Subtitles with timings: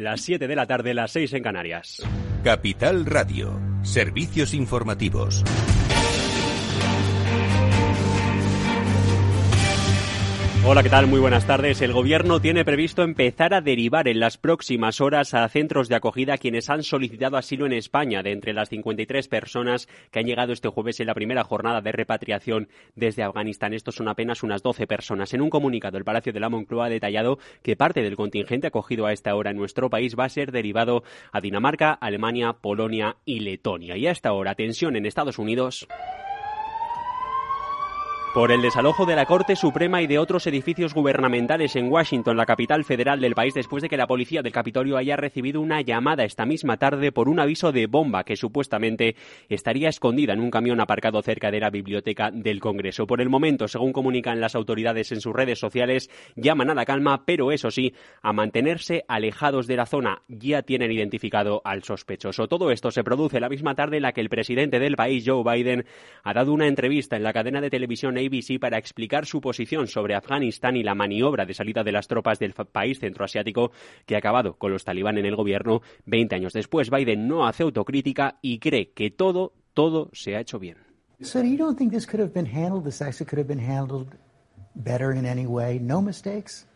[0.00, 2.02] las 7 de la tarde, las 6 en Canarias.
[2.42, 5.44] Capital Radio, servicios informativos.
[10.62, 11.06] Hola, ¿qué tal?
[11.06, 11.80] Muy buenas tardes.
[11.80, 16.36] El Gobierno tiene previsto empezar a derivar en las próximas horas a centros de acogida
[16.36, 20.68] quienes han solicitado asilo en España, de entre las 53 personas que han llegado este
[20.68, 23.72] jueves en la primera jornada de repatriación desde Afganistán.
[23.72, 25.32] Estos son apenas unas 12 personas.
[25.32, 29.06] En un comunicado, el Palacio de la Moncloa ha detallado que parte del contingente acogido
[29.06, 33.40] a esta hora en nuestro país va a ser derivado a Dinamarca, Alemania, Polonia y
[33.40, 33.96] Letonia.
[33.96, 35.88] Y a esta hora, tensión en Estados Unidos
[38.32, 42.46] por el desalojo de la Corte Suprema y de otros edificios gubernamentales en Washington, la
[42.46, 46.22] capital federal del país, después de que la policía del Capitolio haya recibido una llamada
[46.22, 49.16] esta misma tarde por un aviso de bomba que supuestamente
[49.48, 53.04] estaría escondida en un camión aparcado cerca de la biblioteca del Congreso.
[53.04, 57.24] Por el momento, según comunican las autoridades en sus redes sociales, llaman a la calma,
[57.24, 60.22] pero eso sí, a mantenerse alejados de la zona.
[60.28, 62.46] Ya tienen identificado al sospechoso.
[62.46, 65.42] Todo esto se produce la misma tarde en la que el presidente del país, Joe
[65.42, 65.84] Biden,
[66.22, 70.14] ha dado una entrevista en la cadena de televisión ABC para explicar su posición sobre
[70.14, 73.72] Afganistán y la maniobra de salida de las tropas del país centroasiático
[74.06, 76.90] que ha acabado con los talibán en el gobierno 20 años después.
[76.90, 80.76] Biden no hace autocrítica y cree que todo, todo se ha hecho bien.
[81.22, 84.06] So you don't think this could have been handled, this actually could have been handled
[84.74, 85.78] better in any way?
[85.78, 86.66] No mistakes?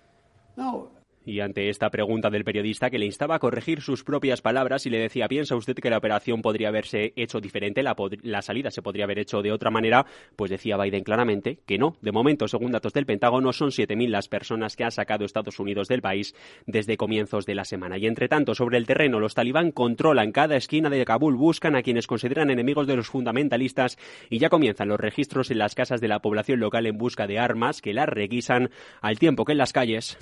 [0.56, 0.90] No,
[1.24, 4.90] y ante esta pregunta del periodista que le instaba a corregir sus propias palabras y
[4.90, 8.82] le decía, ¿piensa usted que la operación podría haberse hecho diferente, la, la salida se
[8.82, 10.06] podría haber hecho de otra manera?
[10.36, 11.96] Pues decía Biden claramente que no.
[12.00, 15.88] De momento, según datos del Pentágono, son 7.000 las personas que ha sacado Estados Unidos
[15.88, 16.34] del país
[16.66, 17.98] desde comienzos de la semana.
[17.98, 21.82] Y entre tanto, sobre el terreno, los talibán controlan cada esquina de Kabul, buscan a
[21.82, 23.98] quienes consideran enemigos de los fundamentalistas
[24.30, 27.38] y ya comienzan los registros en las casas de la población local en busca de
[27.38, 30.18] armas que las requisan al tiempo que en las calles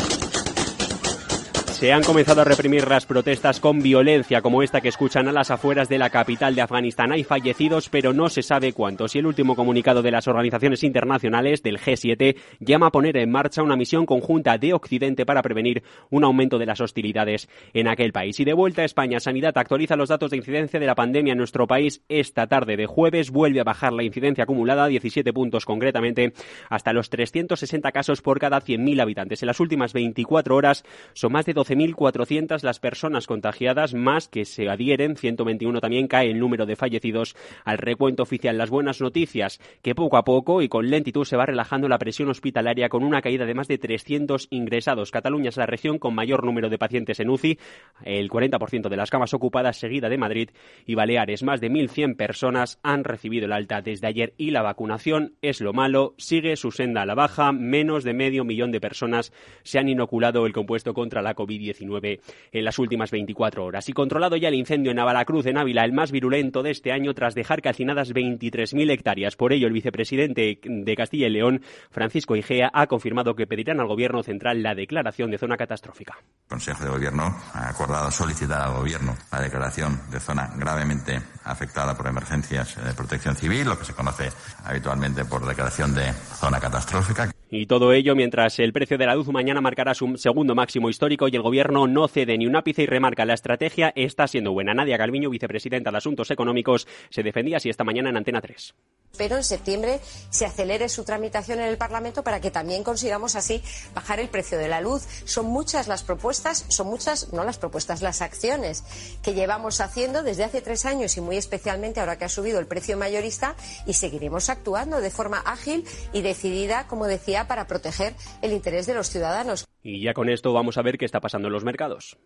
[1.82, 5.50] se han comenzado a reprimir las protestas con violencia, como esta que escuchan a las
[5.50, 7.10] afueras de la capital de Afganistán.
[7.10, 9.16] Hay fallecidos, pero no se sabe cuántos.
[9.16, 13.64] Y el último comunicado de las organizaciones internacionales del G7 llama a poner en marcha
[13.64, 18.38] una misión conjunta de Occidente para prevenir un aumento de las hostilidades en aquel país.
[18.38, 21.38] Y de vuelta a España, Sanidad actualiza los datos de incidencia de la pandemia en
[21.38, 22.04] nuestro país.
[22.08, 26.32] Esta tarde de jueves vuelve a bajar la incidencia acumulada, 17 puntos concretamente,
[26.70, 29.42] hasta los 360 casos por cada 100.000 habitantes.
[29.42, 34.44] En las últimas 24 horas son más de 12 1.400 las personas contagiadas, más que
[34.44, 38.58] se adhieren, 121 también cae el número de fallecidos al recuento oficial.
[38.58, 42.28] Las buenas noticias, que poco a poco y con lentitud se va relajando la presión
[42.28, 45.10] hospitalaria con una caída de más de 300 ingresados.
[45.10, 47.58] Cataluña es la región con mayor número de pacientes en UCI,
[48.04, 50.50] el 40% de las camas ocupadas, seguida de Madrid
[50.86, 51.42] y Baleares.
[51.42, 55.72] Más de 1.100 personas han recibido el alta desde ayer y la vacunación es lo
[55.72, 59.32] malo, sigue su senda a la baja, menos de medio millón de personas
[59.62, 63.88] se han inoculado el compuesto contra la COVID en las últimas 24 horas.
[63.88, 67.14] Y controlado ya el incendio en Navalacruz, en Ávila, el más virulento de este año,
[67.14, 69.36] tras dejar calcinadas 23.000 hectáreas.
[69.36, 73.86] Por ello, el vicepresidente de Castilla y León, Francisco Igea, ha confirmado que pedirán al
[73.86, 76.18] Gobierno central la declaración de zona catastrófica.
[76.18, 77.22] El Consejo de Gobierno
[77.54, 83.36] ha acordado solicitar al Gobierno la declaración de zona gravemente afectada por emergencias de protección
[83.36, 84.30] civil, lo que se conoce
[84.64, 87.32] habitualmente por declaración de zona catastrófica.
[87.54, 91.28] Y todo ello mientras el precio de la luz mañana marcará su segundo máximo histórico
[91.28, 94.72] y el gobierno no cede ni un ápice y remarca la estrategia está siendo buena.
[94.72, 98.74] Nadia Calviño, vicepresidenta de Asuntos Económicos, se defendía así esta mañana en Antena 3
[99.16, 103.62] pero en septiembre se acelere su tramitación en el Parlamento para que también consigamos así
[103.94, 105.06] bajar el precio de la luz.
[105.24, 108.84] Son muchas las propuestas, son muchas, no las propuestas, las acciones
[109.22, 112.66] que llevamos haciendo desde hace tres años y muy especialmente ahora que ha subido el
[112.66, 113.54] precio mayorista
[113.86, 118.94] y seguiremos actuando de forma ágil y decidida, como decía, para proteger el interés de
[118.94, 119.66] los ciudadanos.
[119.82, 122.16] Y ya con esto vamos a ver qué está pasando en los mercados.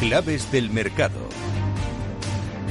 [0.00, 1.28] Claves del mercado.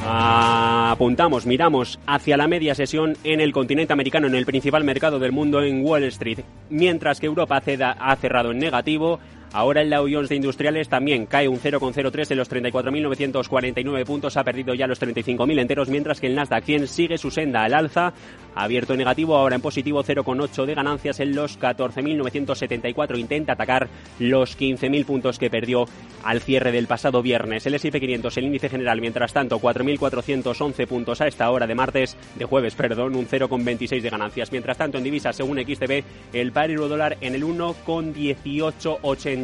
[0.06, 5.34] Apuntamos, miramos hacia la media sesión en el continente americano, en el principal mercado del
[5.34, 6.40] mundo, en Wall Street.
[6.69, 9.19] Mientras que Europa ha cerrado en negativo,
[9.53, 14.44] Ahora el Dow Jones de Industriales también cae un 0,03 en los 34.949 puntos, ha
[14.44, 18.14] perdido ya los 35.000 enteros, mientras que el Nasdaq 100 sigue su senda al alza,
[18.55, 23.88] abierto en negativo, ahora en positivo 0,8 de ganancias en los 14.974, intenta atacar
[24.20, 25.85] los 15.000 puntos que perdió
[26.23, 27.66] al cierre del pasado viernes.
[27.66, 32.17] El S&P 500, el índice general, mientras tanto, 4.411 puntos a esta hora de martes,
[32.35, 34.52] de jueves, perdón, un 0,26 de ganancias.
[34.52, 36.03] Mientras tanto, en divisas, según XTB,
[36.34, 39.36] el par euro dólar en el 1,1880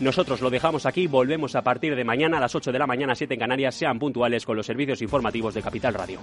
[0.00, 3.14] nosotros lo dejamos aquí, volvemos a partir de mañana a las 8 de la mañana,
[3.14, 3.74] 7 en Canarias.
[3.74, 6.20] Sean puntuales con los servicios informativos de Capital Radio.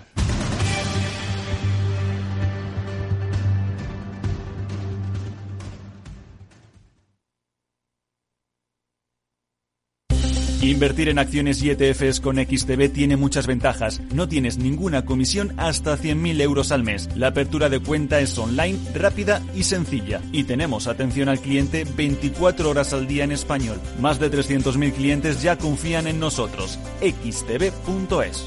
[10.61, 14.01] Invertir en acciones y ETFs con XTB tiene muchas ventajas.
[14.13, 17.09] No tienes ninguna comisión hasta 100.000 euros al mes.
[17.15, 20.21] La apertura de cuenta es online, rápida y sencilla.
[20.33, 23.79] Y tenemos atención al cliente 24 horas al día en español.
[24.01, 26.77] Más de 300.000 clientes ya confían en nosotros.
[27.00, 28.45] xtb.es.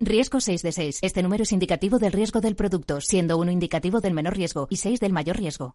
[0.00, 0.98] Riesgo 6 de 6.
[1.00, 4.76] Este número es indicativo del riesgo del producto, siendo uno indicativo del menor riesgo y
[4.76, 5.74] 6 del mayor riesgo.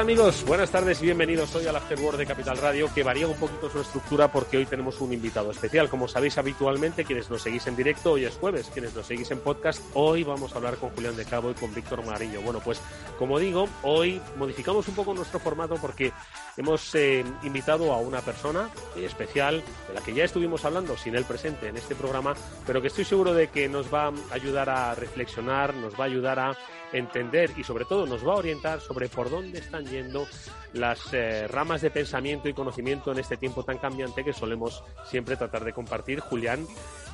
[0.00, 0.46] Amigos?
[0.46, 3.82] Buenas tardes y bienvenidos hoy al Afterword de Capital Radio, que varía un poquito su
[3.82, 5.90] estructura porque hoy tenemos un invitado especial.
[5.90, 9.40] Como sabéis habitualmente, quienes nos seguís en directo, hoy es jueves, quienes nos seguís en
[9.40, 12.40] podcast, hoy vamos a hablar con Julián de Cabo y con Víctor Mariño.
[12.40, 12.80] Bueno, pues
[13.18, 16.12] como digo, hoy modificamos un poco nuestro formato porque
[16.56, 21.24] hemos eh, invitado a una persona especial de la que ya estuvimos hablando sin él
[21.24, 22.34] presente en este programa,
[22.66, 26.06] pero que estoy seguro de que nos va a ayudar a reflexionar, nos va a
[26.06, 26.56] ayudar a
[26.92, 30.26] entender y sobre todo nos va a orientar sobre por dónde están yendo
[30.72, 35.36] las eh, ramas de pensamiento y conocimiento en este tiempo tan cambiante que solemos siempre
[35.36, 36.66] tratar de compartir Julián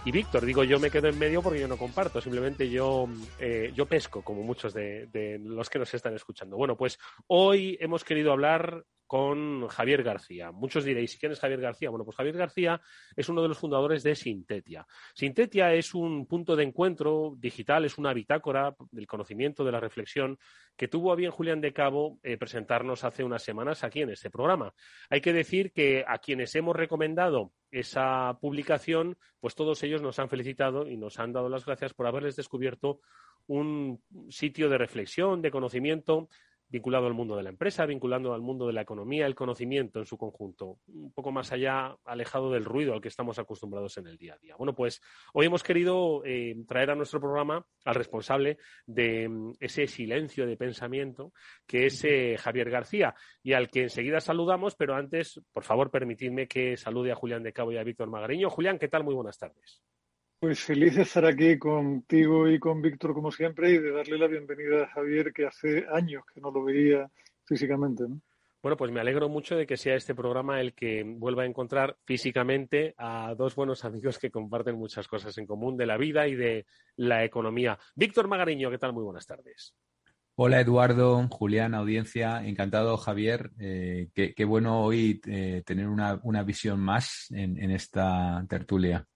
[0.05, 0.44] y Víctor.
[0.44, 3.08] Digo, yo me quedo en medio porque yo no comparto, simplemente yo,
[3.38, 6.56] eh, yo pesco, como muchos de, de los que nos están escuchando.
[6.56, 10.50] Bueno, pues hoy hemos querido hablar con Javier García.
[10.50, 11.91] Muchos diréis, ¿quién es Javier García?
[11.91, 12.81] Bueno, pues Javier García
[13.14, 14.87] es uno de los fundadores de Sintetia.
[15.14, 20.38] Sintetia es un punto de encuentro digital, es una bitácora del conocimiento, de la reflexión,
[20.76, 24.31] que tuvo a bien Julián de Cabo eh, presentarnos hace unas semanas aquí en este
[24.31, 24.75] programa.
[25.09, 30.29] Hay que decir que a quienes hemos recomendado esa publicación, pues todos ellos nos han
[30.29, 33.00] felicitado y nos han dado las gracias por haberles descubierto
[33.47, 36.29] un sitio de reflexión, de conocimiento
[36.69, 40.07] vinculado al mundo de la empresa, vinculando al mundo de la economía, el conocimiento en
[40.07, 44.17] su conjunto, un poco más allá, alejado del ruido al que estamos acostumbrados en el
[44.17, 44.57] día a día.
[44.57, 45.01] Bueno, pues
[45.33, 50.57] hoy hemos querido eh, traer a nuestro programa al responsable de mm, ese silencio de
[50.57, 51.33] pensamiento,
[51.67, 56.49] que es eh, Javier García, y al que enseguida saludamos, pero antes, por favor, permitidme
[56.49, 58.51] que salude a Julián de Cabo y a Víctor Magariño.
[58.51, 59.05] Julián, ¿qué tal?
[59.05, 59.83] Muy buenas tardes.
[60.38, 64.27] Pues feliz de estar aquí contigo y con Víctor como siempre y de darle la
[64.27, 67.11] bienvenida a Javier que hace años que no lo veía
[67.47, 68.05] físicamente.
[68.62, 71.97] Bueno, pues me alegro mucho de que sea este programa el que vuelva a encontrar
[72.05, 76.35] físicamente a dos buenos amigos que comparten muchas cosas en común de la vida y
[76.35, 76.67] de
[76.97, 77.79] la economía.
[77.94, 78.93] Víctor Magariño, ¿qué tal?
[78.93, 79.75] Muy buenas tardes.
[80.35, 83.53] Hola Eduardo, Julián, audiencia, encantado Javier.
[83.59, 89.06] Eh, qué, bueno hoy eh, tener una, visión más en esta tertulia.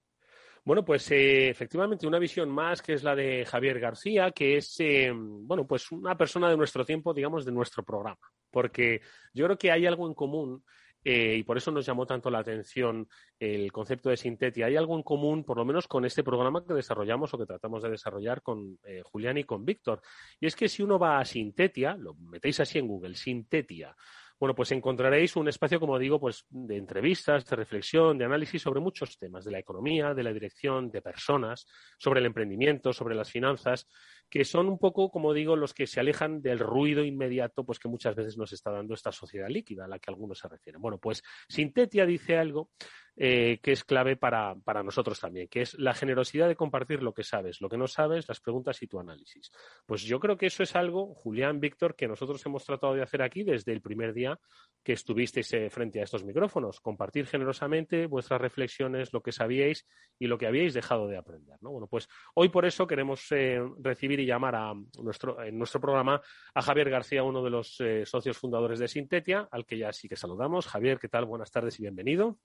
[0.65, 4.79] Bueno, pues eh, efectivamente una visión más que es la de Javier García, que es,
[4.81, 8.21] eh, bueno, pues una persona de nuestro tiempo, digamos, de nuestro programa.
[8.51, 9.01] Porque
[9.33, 10.63] yo creo que hay algo en común
[11.03, 13.09] eh, y por eso nos llamó tanto la atención
[13.39, 14.67] el concepto de Sintetia.
[14.67, 17.83] Hay algo en común, por lo menos con este programa que desarrollamos o que tratamos
[17.83, 20.03] de desarrollar con Julián y con Víctor.
[20.39, 23.97] Y es que si uno va a Sintetia, lo metéis así en Google, Sintetia,
[24.41, 28.81] bueno, pues encontraréis un espacio, como digo, pues de entrevistas, de reflexión, de análisis sobre
[28.81, 31.67] muchos temas, de la economía, de la dirección, de personas,
[31.99, 33.87] sobre el emprendimiento, sobre las finanzas,
[34.31, 37.89] que son un poco, como digo, los que se alejan del ruido inmediato, pues que
[37.89, 40.81] muchas veces nos está dando esta sociedad líquida a la que algunos se refieren.
[40.81, 42.71] Bueno, pues Sintetia dice algo
[43.17, 47.25] eh, que es clave para, nosotros también, que es la generosidad de compartir lo que
[47.25, 49.51] sabes, lo que no sabes, las preguntas y tu análisis.
[49.85, 53.23] Pues yo creo que eso es algo, Julián, Víctor, que nosotros hemos tratado de hacer
[53.23, 54.39] aquí desde el primer día
[54.83, 59.87] que estuvisteis eh, frente a estos micrófonos, compartir generosamente vuestras reflexiones, lo que sabíais
[60.19, 61.57] y lo que habíais dejado de aprender.
[61.61, 64.73] Bueno, pues hoy por eso queremos eh, recibir y llamar a
[65.03, 66.21] nuestro, en nuestro programa
[66.55, 70.17] a Javier García, uno de los socios fundadores de Sintetia, al que ya sí que
[70.17, 70.67] saludamos.
[70.67, 71.25] Javier, ¿qué tal?
[71.25, 72.39] Buenas tardes y bienvenido.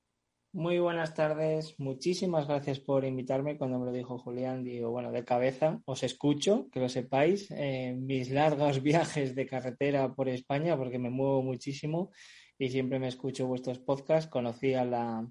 [0.56, 3.58] Muy buenas tardes, muchísimas gracias por invitarme.
[3.58, 8.06] Cuando me lo dijo Julián, digo, bueno, de cabeza os escucho, que lo sepáis, en
[8.06, 12.12] mis largos viajes de carretera por España, porque me muevo muchísimo
[12.58, 14.32] y siempre me escucho vuestros podcasts.
[14.32, 15.30] Conocía la,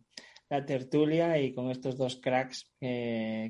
[0.55, 2.71] la tertulia y con estos dos cracks,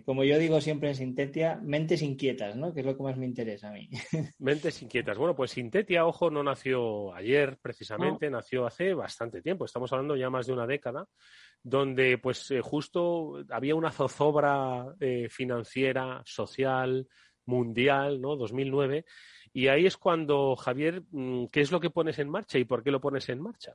[0.04, 2.72] como yo digo siempre en Sintetia, mentes inquietas, ¿no?
[2.72, 3.88] Que es lo que más me interesa a mí.
[4.38, 5.18] Mentes inquietas.
[5.18, 9.64] Bueno, pues Sintetia, ojo, no nació ayer precisamente, nació hace bastante tiempo.
[9.64, 11.06] Estamos hablando ya más de una década
[11.62, 17.08] donde pues eh, justo había una zozobra eh, financiera, social,
[17.46, 18.36] mundial, ¿no?
[18.36, 19.04] 2009.
[19.52, 22.82] Y ahí es cuando, Javier, mm, ¿qué es lo que pones en marcha y por
[22.82, 23.74] qué lo pones en marcha?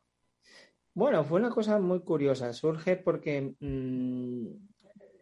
[0.93, 2.53] Bueno, fue una cosa muy curiosa.
[2.53, 4.47] Surge porque, mm,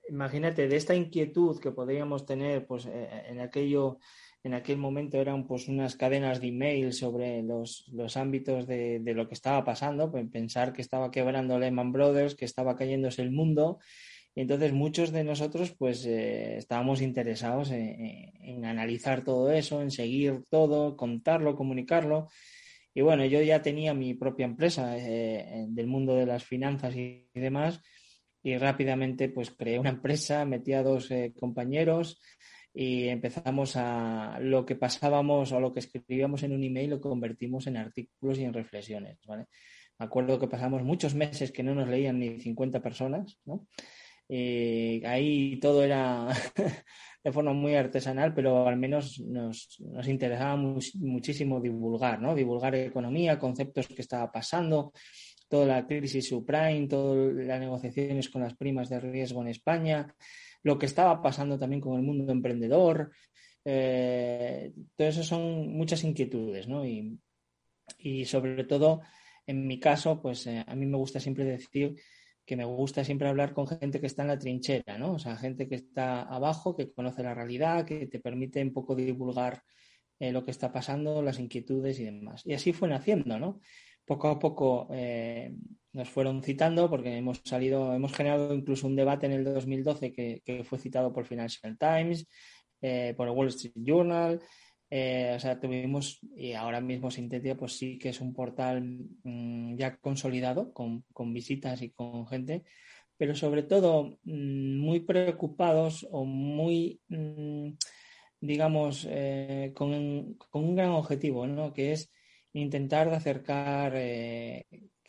[0.09, 3.99] imagínate, de esta inquietud que podríamos tener pues, eh, en aquello
[4.47, 9.33] en aquel momento eran pues unas cadenas de email sobre los, ámbitos de, lo que
[9.33, 13.79] estaba pasando, pensar que estaba quebrando Lehman Brothers, que estaba cayéndose el mundo.
[14.35, 20.43] Y entonces muchos de nosotros pues eh, estábamos interesados en, analizar todo eso, en seguir
[20.49, 22.29] todo, contarlo, comunicarlo.
[22.97, 27.29] Y bueno, yo ya tenía mi propia empresa eh, del mundo de las finanzas y,
[27.35, 27.79] demás
[28.41, 32.19] y rápidamente pues creé una empresa, metí a dos eh, compañeros
[32.73, 37.67] y empezamos a lo que pasábamos o lo que escribíamos en un email lo convertimos
[37.67, 39.45] en artículos y en reflexiones, ¿vale?
[39.99, 43.67] Me acuerdo que pasamos muchos meses que no nos leían ni 50 personas, ¿no?
[44.27, 46.29] Y ahí todo era
[47.27, 52.33] de forma muy artesanal, pero al menos nos, nos interesaba muchísimo divulgar, ¿no?
[52.33, 54.93] Divulgar economía, conceptos que estaba pasando,
[55.49, 60.15] toda la crisis subprime, todas las negociaciones con las primas de riesgo en España,
[60.63, 63.11] lo que estaba pasando también con el mundo emprendedor.
[63.65, 66.85] Eh, todo eso son muchas inquietudes, ¿no?
[66.85, 69.01] Y, sobre todo,
[69.45, 71.93] en mi caso, pues eh, a mí me gusta siempre decir
[72.47, 75.13] que me gusta siempre hablar con gente que está en la trinchera, ¿no?
[75.13, 78.95] O sea, gente que está abajo, que conoce la realidad, que te permite un poco
[78.95, 79.61] divulgar
[80.19, 82.41] eh, lo que está pasando, las inquietudes y demás.
[82.45, 83.59] Y así fue naciendo, ¿no?
[84.05, 84.87] Poco a poco
[85.97, 90.63] nos fueron citando porque hemos salido, hemos generado incluso un debate en el 2012 que,
[90.63, 92.27] fue citado por Financial Times,
[92.81, 94.39] eh, por el Wall Street Journal.
[94.89, 98.81] Eh, o sea, tuvimos, y ahora mismo Sintetia, pues sí que es un portal
[99.23, 101.03] mm, ya consolidado, con,
[101.33, 102.63] visitas y con gente,
[103.17, 107.71] pero sobre todo mm, muy preocupados o muy, mm,
[108.39, 111.73] digamos, eh, con, con, un gran objetivo, ¿no?
[111.73, 112.11] Que es
[112.53, 113.93] intentar acercar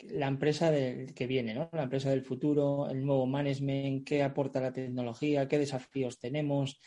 [0.03, 1.69] la empresa del, que viene, ¿no?
[1.73, 6.79] La empresa del futuro, el nuevo management, qué aporta la tecnología, qué desafíos tenemos,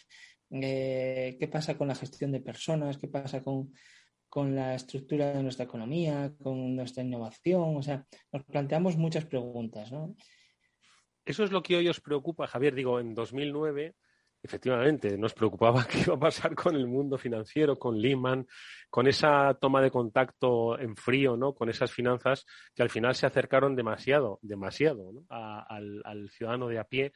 [0.52, 3.72] eh, qué pasa con la gestión de personas, qué pasa con,
[4.28, 7.76] con la estructura de nuestra economía, con nuestra innovación.
[7.76, 10.14] O sea, nos planteamos muchas preguntas, ¿no?
[11.24, 12.74] Eso es lo que hoy os preocupa, Javier.
[12.74, 13.94] Digo, en 2009
[14.42, 18.46] efectivamente, nos preocupaba qué iba a pasar con el mundo financiero, con Lehman,
[18.90, 21.54] con esa toma de contacto en frío, ¿no?
[21.54, 22.44] Con esas finanzas
[22.74, 27.12] que al final se acercaron demasiado, demasiado al, ciudadano de a pie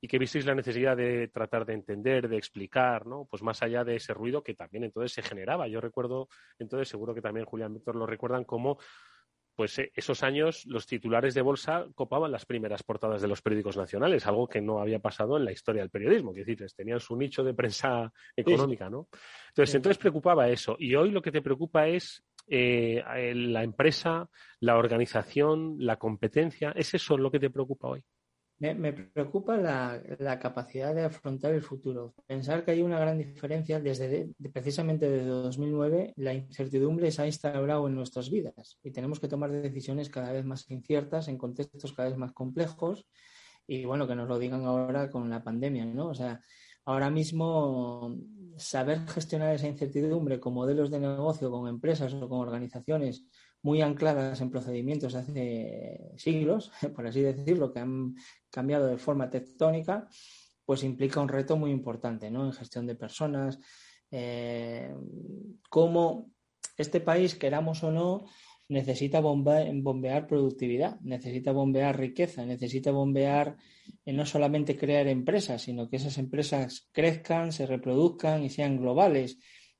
[0.00, 3.26] y que visteis la necesidad de tratar de entender, de explicar, ¿no?
[3.30, 5.68] Pues más allá de ese ruido que también entonces se generaba.
[5.68, 6.28] Yo recuerdo,
[6.58, 8.78] entonces seguro que también Julián Víctor lo recuerdan como
[9.58, 13.76] pues eh, esos años los titulares de bolsa copaban las primeras portadas de los periódicos
[13.76, 17.16] nacionales, algo que no había pasado en la historia del periodismo, que decir, tenían su
[17.16, 19.08] nicho de prensa económica, ¿no?
[19.48, 20.76] Entonces, entonces preocupaba eso.
[20.78, 23.02] Y hoy lo que te preocupa es eh,
[23.34, 26.70] la empresa, la organización, la competencia.
[26.76, 28.04] ¿Es eso lo que te preocupa hoy?
[28.60, 32.14] Me, preocupa la, capacidad de afrontar el futuro.
[32.26, 37.86] Pensar que hay una gran diferencia desde precisamente desde 2009, la incertidumbre se ha instaurado
[37.86, 42.08] en nuestras vidas y tenemos que tomar decisiones cada vez más inciertas en contextos cada
[42.08, 43.06] vez más complejos
[43.64, 46.08] y bueno, que nos lo digan ahora con la pandemia, ¿no?
[46.08, 46.40] O sea,
[46.84, 48.16] ahora mismo
[48.56, 53.24] saber gestionar esa incertidumbre con modelos de negocio, con empresas o con organizaciones
[53.62, 58.14] muy ancladas en procedimientos hace siglos, por así decirlo, que han
[58.50, 60.08] cambiado de forma tectónica,
[60.64, 62.44] pues implica un reto muy importante ¿no?
[62.44, 63.58] en gestión de personas,
[64.10, 64.94] eh,
[65.68, 66.30] cómo
[66.76, 68.26] este país, queramos o no,
[68.68, 73.56] necesita bombear productividad, necesita bombear riqueza, necesita bombear
[74.04, 79.38] eh, no solamente crear empresas, sino que esas empresas crezcan, se reproduzcan y sean globales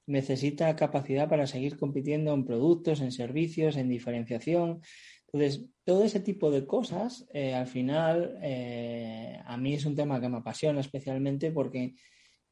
[0.09, 4.81] necesita capacidad para seguir compitiendo en productos, en servicios, en diferenciación.
[5.27, 10.21] Entonces, todo ese tipo de cosas, eh, al final, eh, a mí es un tema
[10.21, 11.95] que me apasiona especialmente porque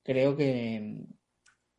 [0.03, 1.01] creo que,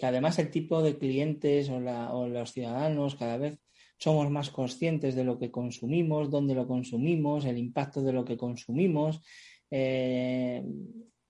[0.01, 1.79] además el tipo de clientes o,
[2.27, 3.59] los ciudadanos cada vez
[3.99, 8.37] somos más conscientes de lo que consumimos, dónde lo consumimos, el impacto de lo que
[8.37, 9.21] consumimos.
[9.69, 10.63] Eh,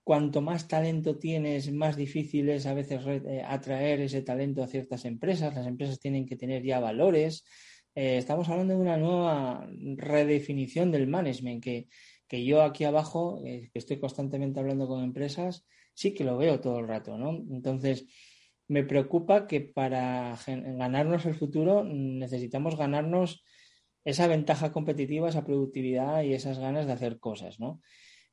[0.08, 5.04] cuanto más talento tienes, más difícil es a veces eh, atraer ese talento a ciertas
[5.04, 5.54] empresas.
[5.54, 7.44] Las empresas tienen que tener ya valores.
[7.94, 11.88] Eh, estamos hablando de una nueva redefinición del management que,
[12.26, 16.58] que yo aquí abajo, eh, que estoy constantemente hablando con empresas, sí que lo veo
[16.58, 17.44] todo el rato, ¿no?
[17.54, 18.06] Entonces,
[18.66, 23.44] me preocupa que para ganarnos el futuro necesitamos ganarnos
[24.06, 27.82] esa ventaja competitiva, esa productividad y esas ganas de hacer cosas, ¿no?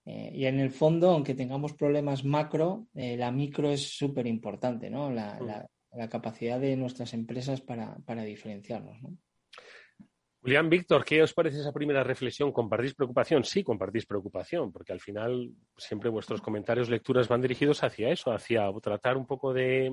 [0.05, 4.89] Eh, y en el fondo, aunque tengamos problemas macro, eh, la micro es súper importante,
[4.89, 5.11] ¿no?
[5.11, 9.17] La, la, capacidad de nuestras empresas para, para diferenciarnos, ¿no?
[10.41, 12.51] Julián, Víctor, ¿qué os parece esa primera reflexión?
[12.51, 13.43] ¿Compartís preocupación?
[13.43, 18.69] Sí, compartís preocupación, porque al final siempre vuestros comentarios, lecturas van dirigidos hacia eso, hacia
[18.83, 19.91] tratar un poco de,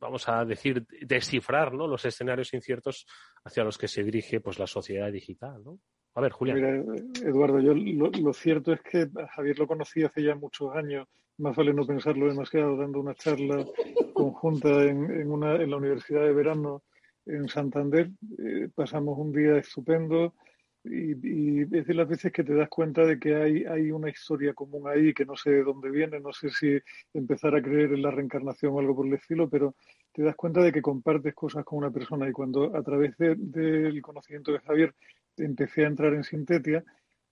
[0.00, 1.86] vamos a decir, descifrar ¿no?
[1.86, 3.06] los escenarios inciertos
[3.44, 5.62] hacia los que se dirige pues, la sociedad digital.
[5.62, 5.78] ¿no?
[6.18, 6.56] A ver, Julián.
[6.56, 11.06] Mira, Eduardo, yo lo, cierto es que Javier lo conocí hace ya muchos años,
[11.36, 13.64] más vale no pensarlo demasiado, dando una charla
[14.14, 16.82] conjunta en, una, en la Universidad de Verano
[17.24, 18.10] en Santander.
[18.36, 20.34] Eh, pasamos un día estupendo
[20.82, 24.54] y, es de las veces que te das cuenta de que hay, hay una historia
[24.54, 26.80] común ahí que no sé de dónde viene, no sé si
[27.14, 29.76] empezar a creer en la reencarnación o algo por el estilo, pero
[30.12, 34.02] te das cuenta de que compartes cosas con una persona y cuando a través del
[34.02, 34.92] conocimiento de Javier
[35.36, 36.84] empecé a entrar en Sintetia,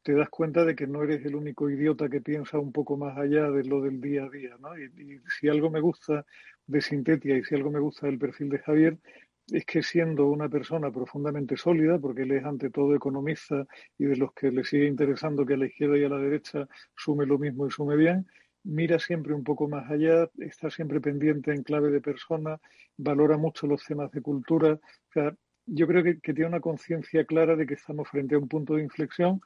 [0.02, 3.18] te das cuenta de que no eres el único idiota que piensa un poco más
[3.18, 4.78] allá de lo del día a día, ¿no?
[4.78, 6.24] Y, si algo me gusta
[6.66, 8.98] de Sintetia y si algo me gusta del perfil de Javier
[9.50, 13.66] es que siendo una persona profundamente sólida, porque él es ante todo economista
[13.98, 16.68] y de los que le sigue interesando que a la izquierda y a la derecha
[16.96, 18.26] sume lo mismo y sume bien,
[18.64, 22.60] mira siempre un poco más allá, está siempre pendiente en clave de persona,
[22.96, 24.78] valora mucho los temas de cultura.
[25.66, 28.82] Yo creo que, tiene una conciencia clara de que estamos frente a un punto de
[28.82, 29.40] inflexión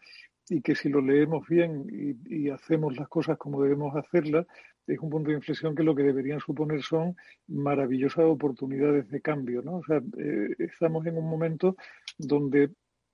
[0.48, 4.46] y que si lo leemos bien y, hacemos las cosas como debemos hacerlas,
[4.86, 9.62] es un punto de inflexión que lo que deberían suponer son maravillosas oportunidades de cambio,
[9.62, 9.76] ¿no?
[9.76, 11.76] O sea, eh, estamos en un momento
[12.18, 12.70] donde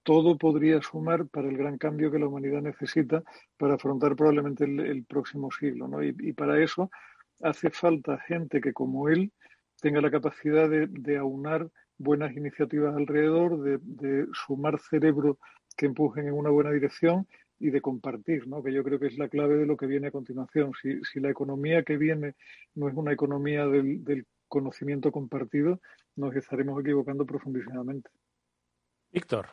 [0.06, 3.24] todo podría sumar para el gran cambio que la humanidad necesita
[3.58, 6.00] para afrontar probablemente el, próximo siglo, ¿no?
[6.00, 6.90] Y, para eso
[7.42, 9.32] hace falta gente que como él
[9.80, 15.38] tenga la capacidad de, aunar buenas iniciativas alrededor, de, de sumar cerebro
[15.76, 17.26] que empujen en una buena dirección
[17.58, 18.62] y de compartir, ¿no?
[18.62, 20.72] que yo creo que es la clave de lo que viene a continuación.
[20.80, 22.34] Si, si la economía que viene
[22.74, 25.80] no es una economía del, del conocimiento compartido,
[26.16, 28.10] nos estaremos equivocando profundísimamente.
[29.10, 29.48] Víctor.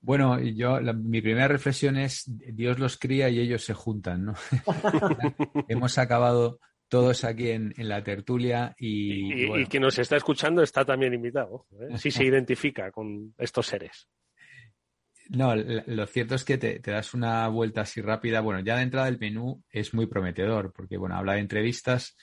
[0.00, 4.34] Bueno, yo mi primera reflexión es Dios los cría y ellos se juntan, ¿no?
[5.68, 10.84] Hemos acabado todos aquí en, en la tertulia y, y, quien nos está escuchando está
[10.84, 11.98] también invitado, ¿eh?
[11.98, 14.08] si se identifica con estos seres.
[15.28, 18.40] No, lo cierto es que te, das una vuelta así rápida.
[18.40, 22.16] Bueno, ya de entrada el menú es muy prometedor, porque bueno, habla de entrevistas,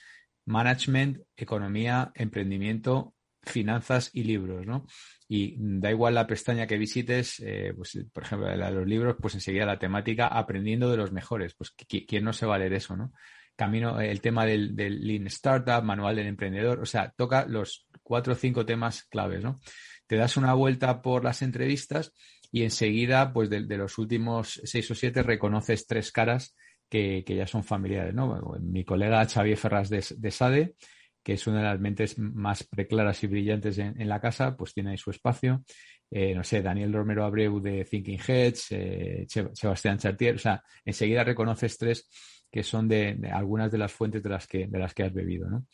[0.44, 4.86] management, economía, emprendimiento, finanzas y libros, ¿no?
[5.28, 9.14] Y da igual la pestaña que visites, eh, pues, por ejemplo, la de los libros,
[9.20, 11.54] pues enseguida la temática aprendiendo de los mejores.
[11.54, 13.12] Pues ¿quién no se va a leer eso, no?
[13.56, 18.34] Camino, el tema del, del Lean Startup, manual del emprendedor, o sea, toca los cuatro
[18.34, 19.60] o cinco temas claves, ¿no?
[20.06, 22.12] Te das una vuelta por las entrevistas
[22.52, 26.54] y enseguida, pues de, los últimos seis o siete, reconoces tres caras
[26.88, 28.56] que, ya son familiares, ¿no?
[28.60, 30.74] Mi colega Xavier Ferraz de, SADE,
[31.22, 34.90] que es una de las mentes más preclaras y brillantes en, la casa, pues tiene
[34.90, 35.64] ahí su espacio.
[36.08, 41.24] Eh, no sé, Daniel Romero Abreu de Thinking Heads, eh, Sebastián Chartier, o sea, enseguida
[41.24, 42.08] reconoces tres
[42.50, 45.48] que son de, algunas de las fuentes de las que, de las que has bebido,
[45.48, 45.66] ¿no?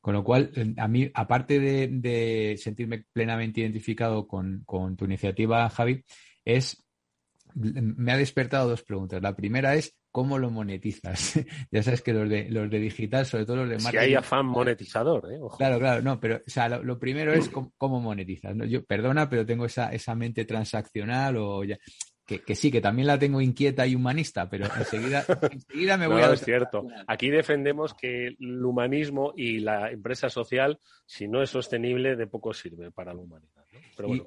[0.00, 4.64] Con lo cual, a mí, aparte de, sentirme plenamente identificado con,
[4.96, 6.04] tu iniciativa, Javi,
[6.44, 6.84] es
[7.54, 9.20] me ha despertado dos preguntas.
[9.22, 11.34] La primera es cómo lo monetizas.
[11.70, 13.98] ya sabes que los de los de digital, sobre todo los de marketing.
[13.98, 15.38] Si hay afán monetizador, ¿eh?
[15.56, 18.54] Claro, claro, no, pero o sea, lo, primero es cómo, monetizas.
[18.68, 21.78] Yo, perdona, pero tengo esa, esa mente transaccional o ya
[22.36, 26.26] que, sí, que también la tengo inquieta y humanista, pero enseguida, enseguida me voy no,
[26.28, 26.34] a...
[26.34, 26.86] es cierto.
[27.06, 32.52] Aquí defendemos que el humanismo y la empresa social, si no es sostenible, de poco
[32.52, 33.64] sirve para la humanidad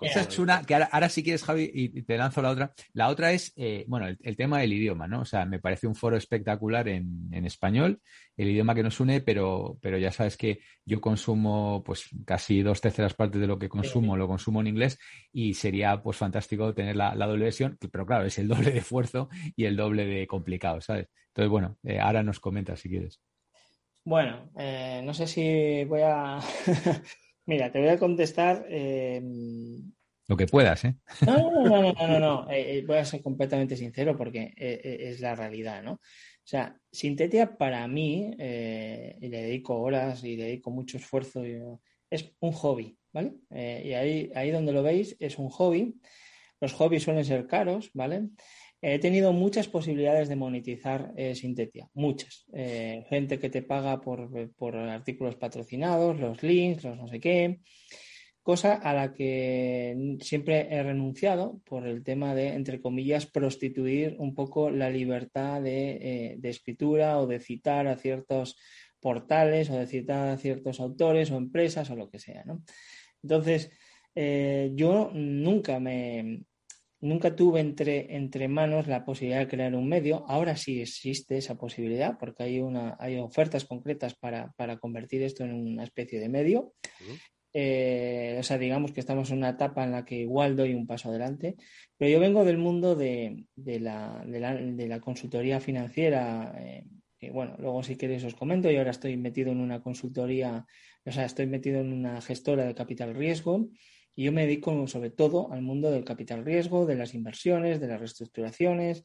[0.01, 2.73] esa es una, que ahora, si quieres, Javi, y te lanzo la otra.
[2.93, 5.21] La otra es, eh, bueno, el, tema del idioma, ¿no?
[5.21, 8.01] O sea, me parece un foro espectacular en, español,
[8.37, 12.81] el idioma que nos une, pero, pero ya sabes que yo consumo, pues, casi dos
[12.81, 14.99] terceras partes de lo que consumo, lo consumo en inglés,
[15.31, 19.29] y sería, pues, fantástico tener la, doble versión, pero claro, es el doble de esfuerzo
[19.55, 21.07] y el doble de complicado, ¿sabes?
[21.27, 23.21] Entonces, bueno, eh, ahora nos comentas si quieres.
[24.03, 26.39] Bueno, eh, no sé si voy a
[27.51, 28.65] Mira, te voy a contestar.
[28.69, 29.21] Eh,
[30.29, 30.95] Lo que puedas, ¿eh?
[31.27, 35.19] No, no, no, no, no, no, eh, eh, voy a ser completamente sincero porque es
[35.19, 35.95] la realidad, ¿no?
[35.95, 35.99] O
[36.45, 41.43] sea, Sintetia para mí, y le dedico horas y le dedico mucho esfuerzo,
[42.09, 43.33] es un hobby, ¿vale?
[43.51, 45.99] y ahí, ahí donde lo veis es un hobby
[46.61, 48.29] los hobbies suelen ser caros, ¿vale?
[48.83, 52.47] He tenido muchas posibilidades de monetizar eh, Sintetia, muchas.
[52.51, 57.59] Eh, gente que te paga por, por, artículos patrocinados, los links, los no sé qué,
[58.41, 64.33] cosa a la que siempre he renunciado por el tema de, entre comillas, prostituir un
[64.33, 68.57] poco la libertad de, eh, de escritura o de citar a ciertos
[68.99, 72.63] portales o de citar a ciertos autores o empresas o lo que sea, ¿no?
[73.21, 73.69] Entonces,
[74.13, 76.43] yo nunca me,
[77.01, 80.23] Nunca tuve entre, entre manos la posibilidad de crear un medio.
[80.27, 85.43] Ahora sí existe esa posibilidad porque hay, una, hay ofertas concretas para, para convertir esto
[85.43, 86.73] en una especie de medio.
[87.53, 90.85] Eh, o sea, digamos que estamos en una etapa en la que igual doy un
[90.85, 91.55] paso adelante.
[91.97, 96.55] Pero yo vengo del mundo de, de, la, de, la, de la, consultoría financiera.
[96.59, 96.85] Eh,
[97.31, 98.69] bueno, luego si queréis os comento.
[98.69, 100.65] Yo ahora estoy metido en una consultoría,
[101.05, 103.69] o sea, estoy metido en una gestora de capital riesgo.
[104.15, 107.87] Y yo me dedico sobre todo al mundo del capital riesgo, de las inversiones, de
[107.87, 109.03] las reestructuraciones,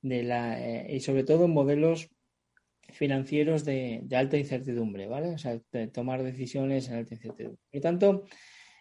[0.00, 2.08] de la, eh, y sobre todo en modelos
[2.90, 5.28] financieros de, alta incertidumbre, ¿vale?
[5.34, 5.60] O sea,
[5.92, 7.60] tomar decisiones en alta incertidumbre.
[7.70, 8.24] Por lo tanto,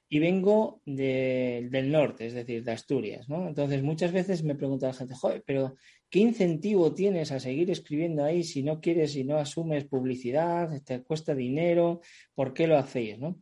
[0.10, 3.48] y vengo del norte, es decir, de Asturias, ¿no?
[3.48, 5.76] Entonces, muchas veces me pregunta la gente, joder, pero
[6.10, 11.04] ¿qué incentivo tienes a seguir escribiendo ahí si no quieres, si no asumes publicidad, te
[11.04, 12.00] cuesta dinero,
[12.34, 13.40] ¿por qué lo hacéis, no?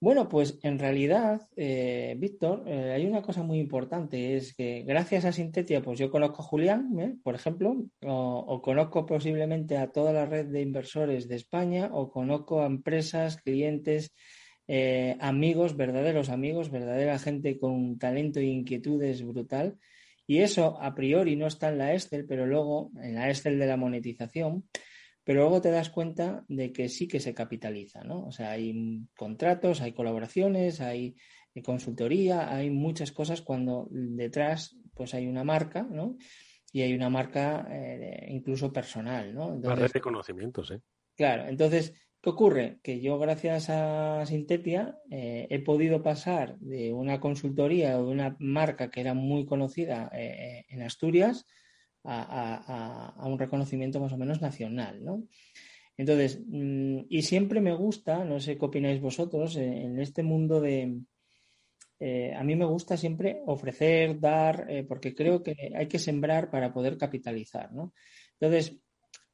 [0.00, 5.24] Bueno, pues en realidad, eh, Víctor, eh, hay una cosa muy importante, es que gracias
[5.24, 7.16] a Sintetia, pues yo conozco a Julián, ¿eh?
[7.24, 12.62] por ejemplo, o, conozco posiblemente a toda la red de inversores de España, o conozco
[12.62, 14.14] a empresas, clientes,
[15.20, 19.78] amigos, verdaderos amigos, verdadera gente con talento e inquietudes brutal.
[20.26, 23.66] Y eso a priori no está en la Excel, pero luego en la Excel de
[23.66, 24.64] la monetización,
[25.28, 28.24] pero luego te das cuenta de que sí que se capitaliza, ¿no?
[28.24, 31.16] O sea, hay contratos, hay colaboraciones, hay
[31.62, 36.16] consultoría, hay muchas cosas cuando detrás pues hay una marca, ¿no?
[36.72, 39.52] Y hay una marca eh, incluso personal, ¿no?
[39.52, 40.80] Entonces, red de conocimientos, ¿eh?
[41.14, 42.78] Claro, entonces, ¿qué ocurre?
[42.82, 48.34] Que yo gracias a Sintetia eh, he podido pasar de una consultoría o de una
[48.38, 51.44] marca que era muy conocida eh, en Asturias
[52.08, 55.24] a, un reconocimiento más o menos nacional, ¿no?
[55.96, 60.60] Entonces, mm, y siempre me gusta, no sé qué opináis vosotros, eh, en este mundo
[60.60, 61.00] de...
[62.00, 66.48] Eh, a mí me gusta siempre ofrecer, dar, eh, porque creo que hay que sembrar
[66.48, 67.92] para poder capitalizar, ¿no?
[68.38, 68.78] Entonces,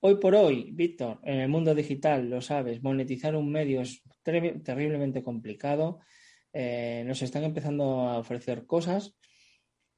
[0.00, 5.22] hoy por hoy, Víctor, en el mundo digital, lo sabes, monetizar un medio es terriblemente
[5.22, 6.00] complicado.
[6.54, 9.14] nos están empezando a ofrecer cosas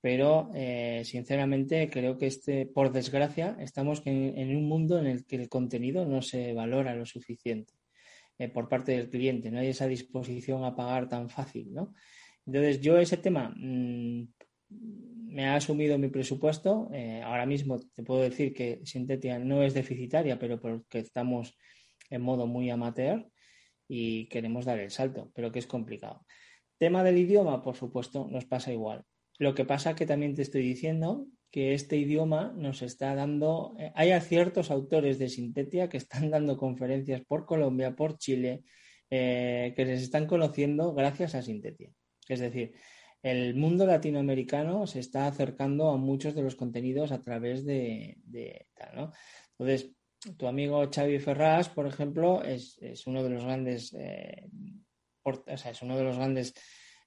[0.07, 5.35] pero eh, sinceramente creo que este, por desgracia, estamos en, un mundo en el que
[5.35, 7.75] el contenido no se valora lo suficiente
[8.39, 11.93] eh, por parte del cliente, no hay esa disposición a pagar tan fácil, ¿no?
[12.47, 14.29] Entonces yo ese tema mm,
[14.69, 19.75] me ha asumido mi presupuesto, eh, ahora mismo te puedo decir que Sintetia no es
[19.75, 21.59] deficitaria, pero porque estamos
[22.11, 23.27] en modo muy amateur
[23.89, 26.25] y queremos dar el salto, pero que es complicado.
[26.79, 29.05] Tema del idioma, por supuesto, nos pasa igual.
[29.39, 33.93] Lo que pasa que también te estoy diciendo que este idioma nos está dando, eh,
[33.95, 38.65] hay ciertos autores de Sintetia que están dando conferencias por Colombia, por Chile,
[39.11, 41.91] eh, que se están conociendo gracias a Sintetia.
[42.29, 42.75] Es decir,
[43.23, 48.19] el mundo latinoamericano se está acercando a muchos de los contenidos a través de,
[48.75, 49.13] tal.
[49.59, 49.93] Entonces,
[50.37, 54.49] tu amigo Xavi Ferraz, por ejemplo, es, uno de los grandes, eh,
[55.23, 56.55] o sea, es uno de los grandes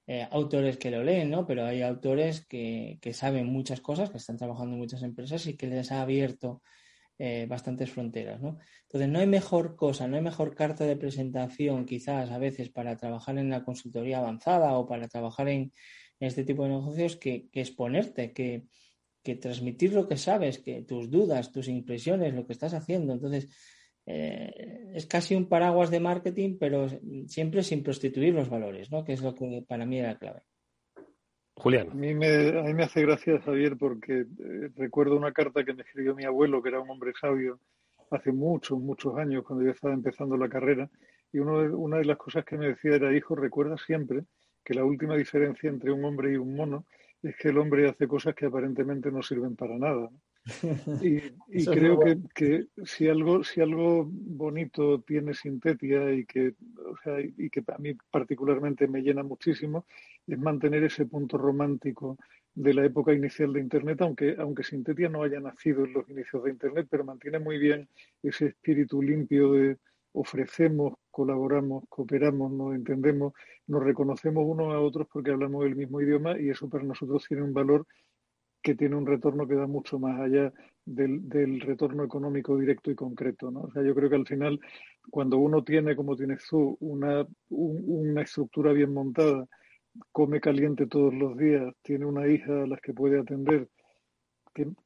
[0.06, 1.46] eh, autores que lo leen, ¿no?
[1.46, 5.66] Pero hay autores que, saben muchas cosas, que están trabajando en muchas empresas y que
[5.66, 6.62] les ha abierto
[7.18, 8.58] eh, bastantes fronteras, ¿no?
[8.82, 12.96] Entonces, no hay mejor cosa, no hay mejor carta de presentación quizás a veces para
[12.96, 15.72] trabajar en la consultoría avanzada o para trabajar en,
[16.18, 18.66] este tipo de negocios que, exponerte, que,
[19.22, 23.14] que transmitir lo que sabes, que tus dudas, tus impresiones, lo que estás haciendo.
[23.14, 23.48] Entonces,
[24.06, 26.88] eh, es casi un paraguas de marketing, pero
[27.26, 29.04] siempre sin prostituir los valores, ¿no?
[29.04, 30.42] Que es lo que para mí era clave.
[31.54, 31.90] Julián.
[31.90, 36.14] A mí me, me hace gracia, Javier, porque eh, recuerdo una carta que me escribió
[36.14, 37.60] mi abuelo, que era un hombre sabio,
[38.10, 40.88] hace muchos, muchos años, cuando yo estaba empezando la carrera,
[41.32, 44.24] y uno una de las cosas que me decía era, hijo, recuerda siempre
[44.64, 46.86] que la última diferencia entre un hombre y un mono
[47.22, 50.10] es que el hombre hace cosas que aparentemente no sirven para nada.
[51.52, 51.98] Y, creo
[52.34, 56.54] que, si algo si algo bonito tiene Sintetia y que
[56.86, 59.84] o sea, y que a mí particularmente me llena muchísimo
[60.26, 62.18] es mantener ese punto romántico
[62.54, 66.44] de la época inicial de Internet, aunque aunque Sintetia no haya nacido en los inicios
[66.44, 67.88] de Internet, pero mantiene muy bien
[68.22, 69.78] ese espíritu limpio de
[70.12, 73.32] ofrecemos colaboramos, cooperamos, nos entendemos,
[73.66, 77.42] nos reconocemos unos a otros porque hablamos el mismo idioma y eso para nosotros tiene
[77.42, 77.86] un valor
[78.62, 80.52] que tiene un retorno que da mucho más allá
[80.84, 83.50] del, retorno económico directo y concreto.
[83.50, 83.62] ¿no?
[83.62, 84.60] O sea, yo creo que al final,
[85.10, 89.46] cuando uno tiene, como tienes tú, una, una estructura bien montada,
[90.12, 93.68] come caliente todos los días, tiene una hija a la que puede atender,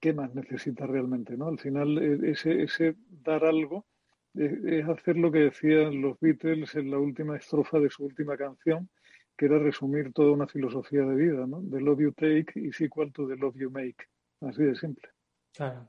[0.00, 1.36] ¿qué, más necesita realmente?
[1.36, 1.48] ¿no?
[1.48, 3.86] Al final, e, ese, ese dar algo
[4.34, 8.88] es, hacer lo que decían los Beatles en la última estrofa de su última canción,
[9.36, 11.62] que era resumir toda una filosofía de vida, ¿no?
[11.70, 14.06] The love you take is equal to the love you make.
[14.40, 15.08] Así de simple.
[15.52, 15.88] Claro.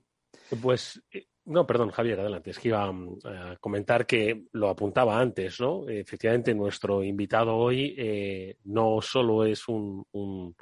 [0.62, 2.52] Pues, eh, no, perdón, Javier, adelante.
[2.52, 5.88] Es que iba mm, a comentar que lo apuntaba antes, ¿no?
[5.88, 10.56] Efectivamente, nuestro invitado hoy eh, no solo es un, un,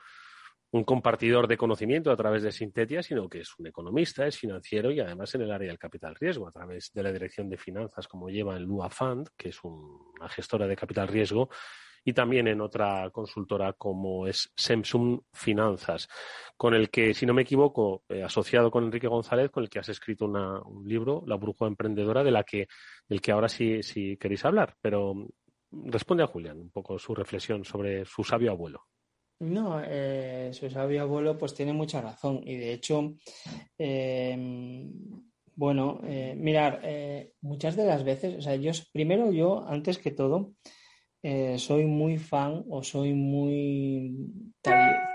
[0.72, 4.92] un, compartidor de conocimiento a través de Sintetia, sino que es un economista, es financiero
[4.92, 8.08] y además en el área del capital riesgo, a través de la dirección de finanzas,
[8.08, 11.50] como lleva el Lua Fund, que es una gestora de capital riesgo
[12.06, 16.08] y también en otra consultora como es Samsung Finanzas,
[16.58, 19.80] con el que, si no me equivoco, eh, asociado con Enrique González, con el que
[19.80, 22.68] has escrito un libro, La Bruja Emprendedora, de la que,
[23.08, 24.76] del que ahora sí, sí queréis hablar.
[24.82, 25.28] Pero mm,
[25.90, 28.84] responde a Julián un poco su reflexión sobre su sabio abuelo.
[29.40, 33.16] No, eh, su sabio abuelo pues tiene mucha razón y de hecho,
[33.78, 34.38] eh,
[35.56, 36.00] bueno,
[36.36, 36.82] mirar,
[37.42, 40.54] muchas de las veces, o sea, yo primero yo, antes que todo,
[41.24, 44.14] eh, soy muy fan o soy muy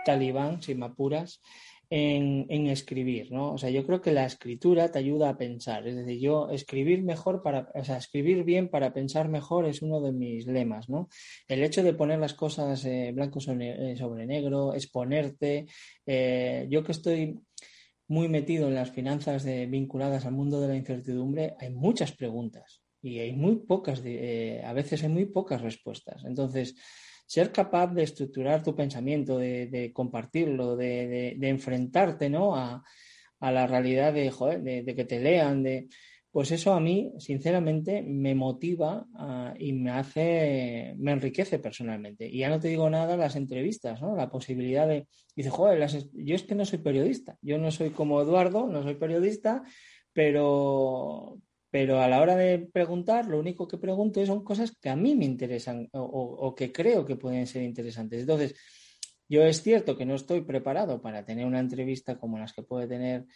[0.05, 1.43] talibán, si me apuras,
[1.91, 3.53] en, escribir, ¿no?
[3.53, 5.87] O sea, yo creo que la escritura te ayuda a pensar.
[5.87, 10.01] Es decir, yo escribir mejor para, o sea, escribir bien para pensar mejor es uno
[10.01, 11.09] de mis lemas, ¿no?
[11.47, 15.67] El hecho de poner las cosas eh, blanco sobre, sobre, negro, exponerte.
[16.07, 17.39] Eh, yo que estoy
[18.09, 23.19] muy metido en las finanzas vinculadas al mundo de la incertidumbre, hay muchas preguntas y
[23.19, 26.25] hay muy pocas, eh, a veces hay muy pocas respuestas.
[26.25, 26.75] Entonces,
[27.27, 32.57] ser capaz de estructurar tu pensamiento, de, compartirlo, de, enfrentarte ¿no?
[32.57, 32.83] a,
[33.41, 35.89] la realidad de, de, que te lean, de,
[36.31, 42.29] pues eso a mí, sinceramente, me motiva ah, y me hace, me enriquece personalmente.
[42.29, 44.15] Y ya no te digo nada las entrevistas, ¿no?
[44.15, 48.21] La posibilidad de, dice, joder, yo es que no soy periodista, yo no soy como
[48.21, 49.63] Eduardo, no soy periodista,
[50.13, 51.39] pero,
[51.71, 55.15] pero a la hora de preguntar, lo único que pregunto son cosas que a mí
[55.15, 58.21] me interesan o, que creo que pueden ser interesantes.
[58.21, 58.55] Entonces,
[59.29, 62.87] yo es cierto que no estoy preparado para tener una entrevista como las que puede
[62.87, 63.27] tener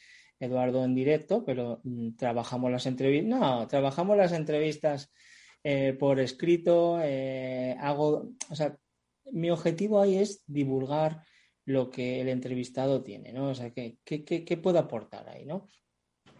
[0.41, 5.13] Eduardo en directo, pero mm, trabajamos las entrevistas, no, trabajamos las entrevistas
[5.63, 8.77] eh, por escrito, eh, hago, o sea,
[9.31, 11.23] mi objetivo ahí es divulgar
[11.65, 13.51] lo que el entrevistado tiene, ¿no?
[13.51, 15.69] O sea, ¿qué, qué, qué puedo aportar ahí, ¿no?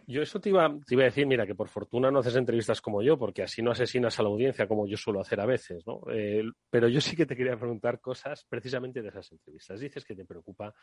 [0.07, 2.81] Yo eso te iba, te iba a decir, mira, que por fortuna no haces entrevistas
[2.81, 5.85] como yo, porque así no asesinas a la audiencia como yo suelo hacer a veces,
[5.85, 6.01] ¿no?
[6.11, 9.79] Eh, pero yo sí que te quería preguntar cosas precisamente de esas entrevistas.
[9.79, 10.73] Dices que te preocupa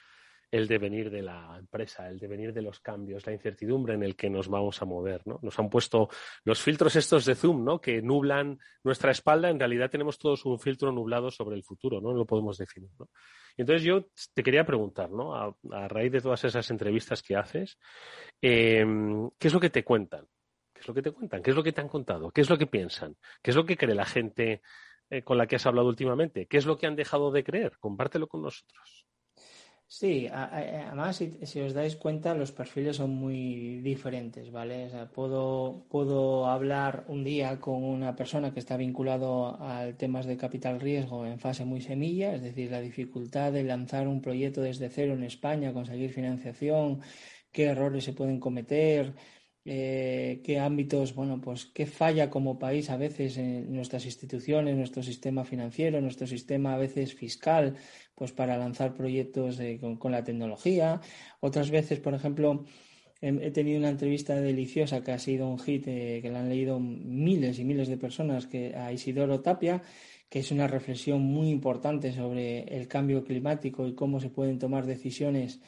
[0.51, 4.29] el devenir de la empresa, el devenir de los cambios, la incertidumbre en el que
[4.29, 5.39] nos vamos a mover, ¿no?
[5.43, 6.09] Nos han puesto
[6.45, 7.81] los filtros estos de Zoom, ¿no?
[7.81, 9.49] Que nublan nuestra espalda.
[9.49, 12.11] En realidad tenemos todos un filtro nublado sobre el futuro, ¿no?
[12.11, 13.09] No lo podemos definir, ¿no?
[13.57, 15.35] Entonces yo te quería preguntar, ¿no?
[15.35, 15.55] A,
[15.89, 17.79] raíz de todas esas entrevistas que haces,
[18.41, 20.27] em, ¿qué es lo que te cuentan?
[20.73, 21.43] ¿Qué es lo que te cuentan?
[21.43, 22.31] ¿Qué es lo que te han contado?
[22.31, 23.17] ¿Qué es lo que piensan?
[23.43, 24.63] ¿Qué es lo que cree la gente
[25.11, 26.47] eh, con la que has hablado últimamente?
[26.47, 27.77] ¿Qué es lo que han dejado de creer?
[27.79, 29.10] Compártelo con nosotros.
[29.93, 34.87] Sí, además, si, os dais cuenta, los perfiles son muy diferentes, ¿vale?
[34.87, 40.27] O sea, puedo, puedo hablar un día con una persona que está vinculado al temas
[40.27, 44.61] de capital riesgo en fase muy semilla, es decir, la dificultad de lanzar un proyecto
[44.63, 47.01] desde cero en España, conseguir financiación,
[47.51, 49.15] qué errores se pueden cometer,
[49.65, 55.03] eh, qué ámbitos, bueno, pues qué falla como país a veces en nuestras instituciones, nuestro
[55.03, 57.77] sistema financiero, nuestro sistema a veces fiscal,
[58.15, 59.61] pues para lanzar proyectos
[59.99, 61.01] con, la tecnología.
[61.41, 62.65] Otras veces, por ejemplo,
[63.21, 66.81] he, tenido una entrevista deliciosa que ha sido un hit, eh, que la han leído
[66.81, 69.83] miles y miles de personas, que a Isidoro Tapia,
[70.31, 74.87] que es una reflexión muy importante sobre el cambio climático y cómo se pueden tomar
[74.87, 75.61] decisiones,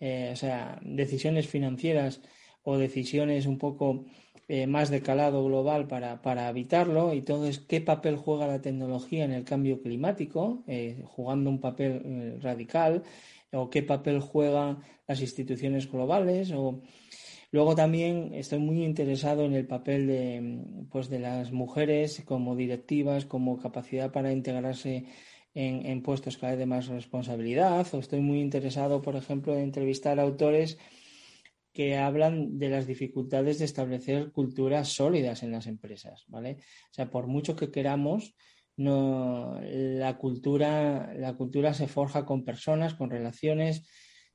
[0.00, 2.22] eh, o sea, decisiones financieras
[2.66, 4.04] o decisiones un poco
[4.48, 8.60] eh, más de calado global para, para, evitarlo y todo es qué papel juega la
[8.60, 13.04] tecnología en el cambio climático, eh, jugando un papel eh, radical,
[13.52, 16.82] o qué papel juegan las instituciones globales, o
[17.52, 23.26] luego también estoy muy interesado en el papel de, pues, de las mujeres como directivas,
[23.26, 25.04] como capacidad para integrarse
[25.54, 29.62] en, en puestos cada vez de más responsabilidad, o estoy muy interesado, por ejemplo, en
[29.62, 30.78] entrevistar autores
[31.76, 36.56] que hablan de las dificultades de establecer culturas sólidas en las empresas, ¿vale?
[36.90, 38.34] O sea, por mucho que queramos,
[38.78, 43.86] no, la cultura, la cultura se forja con personas, con relaciones.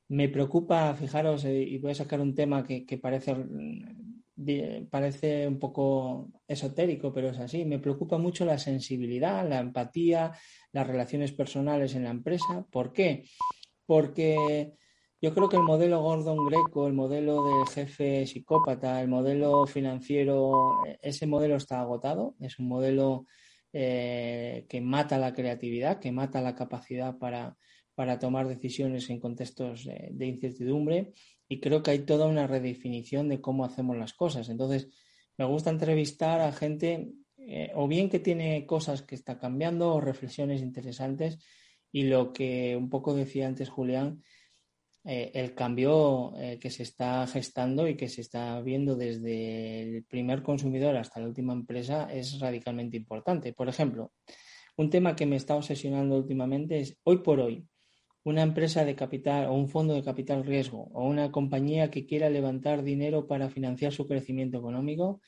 [0.08, 3.36] Me preocupa, fijaros, eh, y voy a sacar un tema que, que parece,
[4.92, 7.66] parece un poco esotérico, pero es así.
[7.66, 10.32] Me preocupa mucho la sensibilidad, la empatía,
[10.74, 12.68] las relaciones personales en la empresa.
[12.70, 13.24] ¿Por qué?
[13.88, 14.74] Porque
[15.22, 20.80] yo creo que el modelo Gordon Greco, el modelo del jefe psicópata, el modelo financiero,
[21.00, 22.36] ese modelo está agotado.
[22.40, 23.28] Es un modelo
[23.72, 27.56] eh, que mata la creatividad, que mata la capacidad para,
[27.94, 31.14] para tomar decisiones en contextos de, incertidumbre.
[31.48, 34.50] Y creo que hay toda una redefinición de cómo hacemos las cosas.
[34.50, 34.90] Entonces,
[35.38, 40.02] me gusta entrevistar a gente eh, o bien que tiene cosas que está cambiando o
[40.02, 41.38] reflexiones interesantes.
[41.92, 44.24] Y lo que un poco decía antes Julián,
[45.04, 50.04] eh, el cambio eh, que se está gestando y que se está viendo desde el
[50.04, 53.52] primer consumidor hasta la última empresa es radicalmente importante.
[53.54, 54.12] Por ejemplo,
[54.78, 57.66] un tema que me está obsesionando últimamente es hoy por hoy,
[58.24, 62.30] una empresa de capital o un fondo de capital riesgo o una compañía que quiera
[62.30, 65.20] levantar dinero para financiar su crecimiento económico,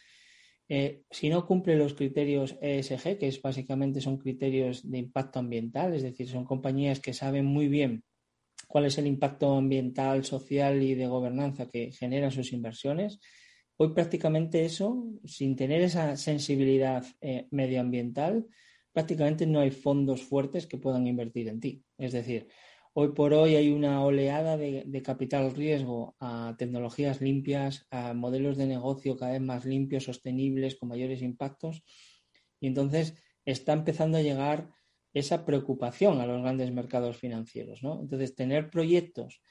[0.70, 5.96] eh, si no cumple los criterios ESG, que es básicamente son criterios de impacto ambiental,
[5.96, 8.04] es decir, son compañías que saben muy bien
[8.74, 13.20] cuál es el impacto ambiental, social y de gobernanza que generan sus inversiones.
[13.78, 18.48] Hoy prácticamente eso, sin tener esa sensibilidad eh, medioambiental,
[18.92, 21.84] prácticamente no hay fondos fuertes que puedan invertir en ti.
[22.00, 22.48] Es decir,
[22.94, 28.58] hoy por hoy hay una oleada de, de, capital riesgo a tecnologías limpias, a modelos
[28.58, 31.84] de negocio cada vez más limpios, sostenibles, con mayores impactos.
[32.60, 33.14] Y entonces
[33.46, 34.72] está empezando a llegar
[35.14, 37.84] esa preocupación a los grandes mercados financieros.
[37.84, 38.02] ¿no?
[38.02, 39.42] Entonces, tener proyectos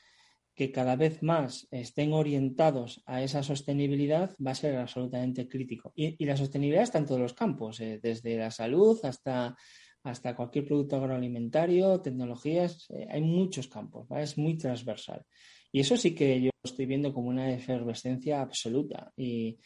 [0.54, 5.92] que cada vez más estén orientados a esa sostenibilidad va a ser absolutamente crítico.
[5.94, 9.56] Y, la sostenibilidad está en todos los campos, eh, desde la salud hasta,
[10.02, 15.24] hasta cualquier producto agroalimentario, tecnologías, eh, hay muchos campos, es muy transversal.
[15.70, 19.56] Y eso sí que yo estoy viendo como una efervescencia absoluta y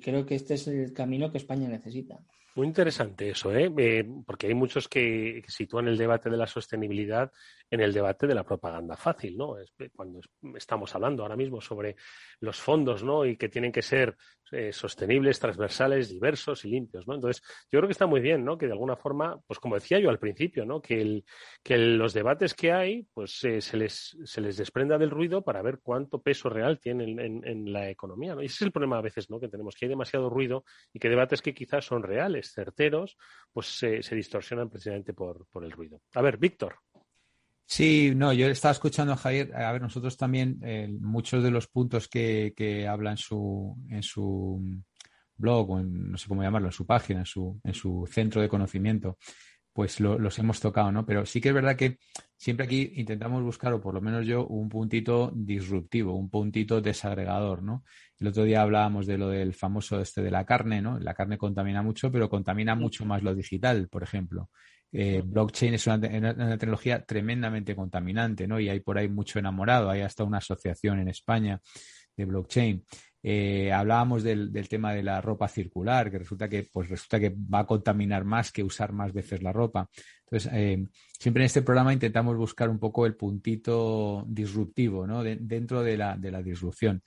[0.00, 2.20] creo que este es el camino que España necesita.
[2.56, 3.70] Muy interesante eso, ¿eh?
[3.76, 4.08] ¿eh?
[4.24, 7.30] porque hay muchos que, sitúan el debate de la sostenibilidad
[7.70, 9.56] en el debate de la propaganda fácil, ¿no?
[9.94, 10.20] cuando
[10.56, 11.96] estamos hablando ahora mismo sobre
[12.40, 13.26] los fondos, ¿no?
[13.26, 14.16] Y que tienen que ser
[14.52, 17.16] eh, sostenibles, transversales, diversos y limpios, ¿no?
[17.16, 18.56] Entonces, yo creo que está muy bien, ¿no?
[18.56, 20.80] Que de alguna forma, pues como decía yo al principio, ¿no?
[20.80, 21.24] Que,
[21.68, 25.80] los debates que hay, pues eh, se, les, se les desprenda del ruido para ver
[25.82, 28.42] cuánto peso real tienen en, la economía, ¿no?
[28.42, 29.40] Y ese es el problema a veces, ¿no?
[29.40, 33.16] Que tenemos, que hay demasiado ruido y que debates que quizás son reales, certeros,
[33.52, 36.00] pues se, se distorsionan precisamente por, por el ruido.
[36.14, 36.76] A ver, Víctor.
[37.68, 39.54] Sí, no, yo estaba escuchando a Javier.
[39.54, 44.02] A ver, nosotros también, eh, muchos de los puntos que, que habla en su, en
[44.04, 44.62] su
[45.36, 48.40] blog o en, no sé cómo llamarlo, en su página, en su, en su centro
[48.40, 49.18] de conocimiento,
[49.72, 51.04] pues los hemos tocado, ¿no?
[51.04, 51.98] Pero sí que es verdad que
[52.36, 57.62] siempre aquí intentamos buscar, o por lo menos yo, un puntito disruptivo, un puntito desagregador,
[57.62, 57.84] ¿no?
[58.18, 60.98] El otro día hablábamos de lo del famoso este de la carne, ¿no?
[60.98, 64.50] La carne contamina mucho, pero contamina mucho más lo digital, por ejemplo.
[64.92, 68.60] Eh, blockchain es una, tecnología tremendamente contaminante, ¿no?
[68.60, 69.90] Y hay por ahí mucho enamorado.
[69.90, 71.60] Hay hasta una asociación en España
[72.16, 72.84] de blockchain.
[73.28, 77.58] Eh, hablábamos del, tema de la ropa circular, que resulta que, pues resulta que va
[77.58, 79.90] a contaminar más que usar más veces la ropa.
[80.20, 80.86] Entonces, eh,
[81.18, 85.24] siempre en este programa intentamos buscar un poco el puntito disruptivo, ¿no?
[85.24, 87.02] dentro de la, de la disrupción.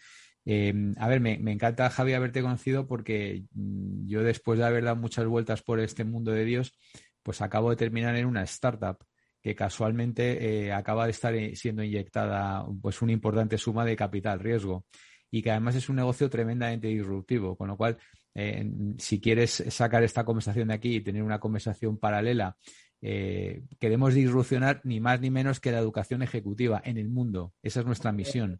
[0.45, 5.25] a ver, me, encanta, Javi, haberte conocido porque mm, yo después de haber dado muchas
[5.25, 6.77] vueltas por este mundo de Dios,
[7.23, 8.97] pues acabo de terminar en una startup
[9.41, 14.41] que casualmente eh, acaba de estar eh, siendo inyectada pues una importante suma de capital
[14.41, 14.83] riesgo
[15.31, 17.97] y que además es un negocio tremendamente disruptivo, con lo cual
[18.35, 22.55] eh, si quieres sacar esta conversación de aquí y tener una conversación paralela,
[22.99, 27.53] queremos disrupcionar ni más ni menos que la educación ejecutiva en el mundo.
[27.63, 28.59] Esa es nuestra misión.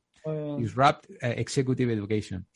[0.57, 2.47] Disrupt Executive Education.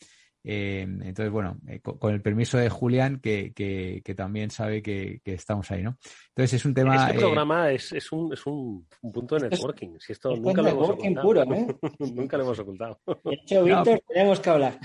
[0.45, 5.71] Eh, entonces, bueno, eh, con, el permiso de Julián, que, que, también sabe que, estamos
[5.71, 5.97] ahí, ¿no?
[6.29, 6.95] Entonces, es un tema.
[6.95, 9.97] Este eh, programa es, es, un, es un, punto de networking.
[9.99, 11.25] Si esto nunca lo hemos ocultado.
[11.25, 11.45] Puro,
[11.99, 12.99] nunca lo hemos ocultado.
[13.23, 14.79] De hecho, Víctor, tenemos que hablar.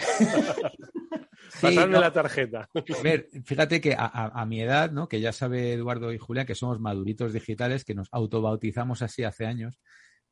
[1.61, 2.69] Pasarme la tarjeta.
[2.75, 5.09] A ver, fíjate que a, mi edad, ¿no?
[5.09, 9.47] Que ya sabe Eduardo y Julián que somos maduritos digitales, que nos autobautizamos así hace
[9.47, 9.81] años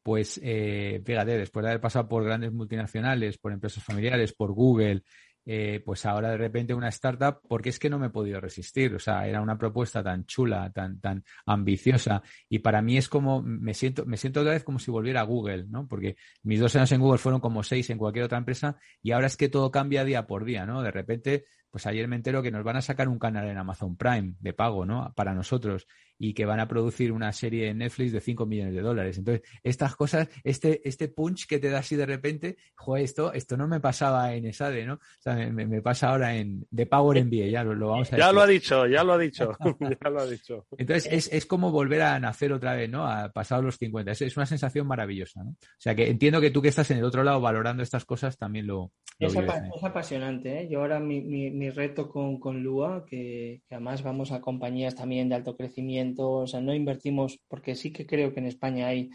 [0.07, 5.03] pues eh, fíjate, después de haber pasado por grandes multinacionales, por empresas familiares, por Google,
[5.45, 8.95] eh, pues ahora de repente una startup, porque es que no me he podido resistir.
[8.95, 12.23] O sea, era una propuesta tan chula, tan, tan ambiciosa.
[12.49, 15.25] Y para mí es como, me siento, me siento otra vez como si volviera a
[15.25, 15.89] Google, ¿no?
[15.89, 19.27] Porque mis dos años en Google fueron como seis en cualquier otra empresa y ahora
[19.27, 20.83] es que todo cambia día por día, ¿no?
[20.83, 21.47] De repente,
[21.77, 24.55] pues ayer me entero que nos van a sacar un canal en Amazon Prime de
[24.55, 25.13] pago, ¿no?
[25.15, 25.87] Para nosotros
[26.19, 29.19] y que van a producir una serie en Netflix de 5 millones de dólares.
[29.19, 33.59] Entonces, estas cosas, este, este punch que te da así de repente, joder, esto, esto
[33.59, 34.95] no me pasaba en ESADE, ¿no?
[34.95, 38.41] O sea, me, pasa ahora en The Power MBA, ya lo, vamos a Ya lo
[38.41, 39.53] ha dicho, ya lo ha dicho,
[40.03, 40.67] ya lo ha dicho.
[40.79, 43.07] Entonces, es, es, como volver a nacer otra vez, ¿no?
[43.07, 44.13] A pasado los 50.
[44.13, 45.51] Es, es, una sensación maravillosa, ¿no?
[45.51, 48.39] O sea, que entiendo que tú que estás en el otro lado valorando estas cosas
[48.39, 49.35] también lo, es,
[49.83, 50.69] apasionante, ¿eh?
[50.69, 54.95] Yo ahora mi, mi, mi reto con, con Lua, que, que además vamos a compañías
[54.95, 58.89] también de alto crecimiento, o sea, no invertimos, porque sí que creo que en España
[58.89, 59.11] hay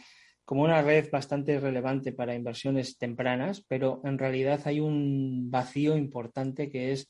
[0.46, 6.70] como una red bastante relevante para inversiones tempranas, pero en realidad hay un vacío importante
[6.70, 7.10] que es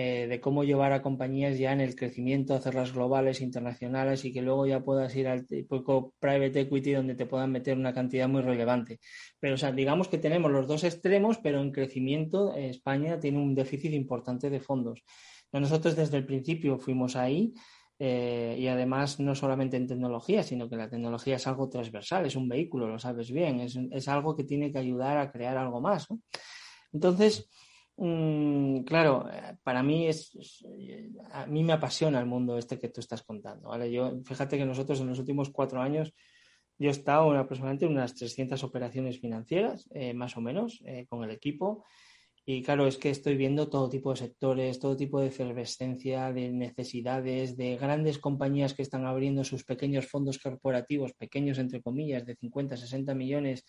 [0.00, 4.42] eh, de cómo llevar a compañías ya en el crecimiento, hacerlas globales, internacionales y que
[4.42, 8.42] luego ya puedas ir al poco private equity donde te puedan meter una cantidad muy
[8.42, 9.00] relevante.
[9.40, 13.56] Pero, o sea, digamos que tenemos los dos extremos, pero en crecimiento España tiene un
[13.56, 15.02] déficit importante de fondos.
[15.50, 17.52] Nosotros desde el principio fuimos ahí
[17.98, 22.36] eh, y además no solamente en tecnología, sino que la tecnología es algo transversal, es
[22.36, 26.06] un vehículo, lo sabes bien, es, algo que tiene que ayudar a crear algo más.
[26.92, 27.48] Entonces,
[27.98, 30.32] mm, claro, eh, para mí es,
[31.32, 33.68] a mí me apasiona el mundo este que tú estás contando.
[33.68, 33.90] ¿vale?
[33.92, 36.14] Yo, fíjate que nosotros en los últimos cuatro años
[36.78, 41.30] yo he estado en aproximadamente unas 300 operaciones financieras, eh, más o menos, con el
[41.30, 41.84] equipo.
[42.50, 46.50] Y claro, es que estoy viendo todo tipo de sectores, todo tipo de efervescencia, de
[46.50, 52.36] necesidades, de grandes compañías que están abriendo sus pequeños fondos corporativos, pequeños entre comillas, de
[52.36, 53.66] 50, 60 millones,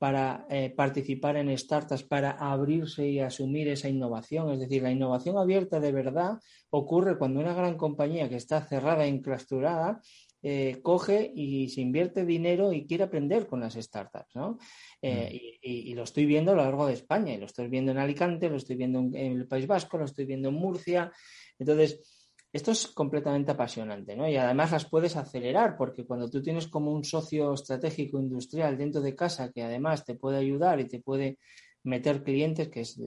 [0.00, 4.50] para eh, participar en startups, para abrirse y asumir esa innovación.
[4.50, 6.38] Es decir, la innovación abierta de verdad
[6.70, 10.00] ocurre cuando una gran compañía que está cerrada e enclasturada
[10.42, 14.56] eh, coge y se invierte dinero y quiere aprender con las startups, ¿no?
[15.02, 15.68] Eh, mm.
[15.90, 18.48] y, lo estoy viendo a lo largo de España, y lo estoy viendo en Alicante,
[18.48, 21.12] lo estoy viendo en, el País Vasco, lo estoy viendo en Murcia.
[21.58, 22.19] Entonces,
[22.52, 24.28] esto es completamente apasionante, ¿no?
[24.28, 29.00] Y además las puedes acelerar, porque cuando tú tienes como un socio estratégico industrial dentro
[29.00, 31.38] de casa que además te puede ayudar y te puede
[31.84, 32.98] meter clientes, que es,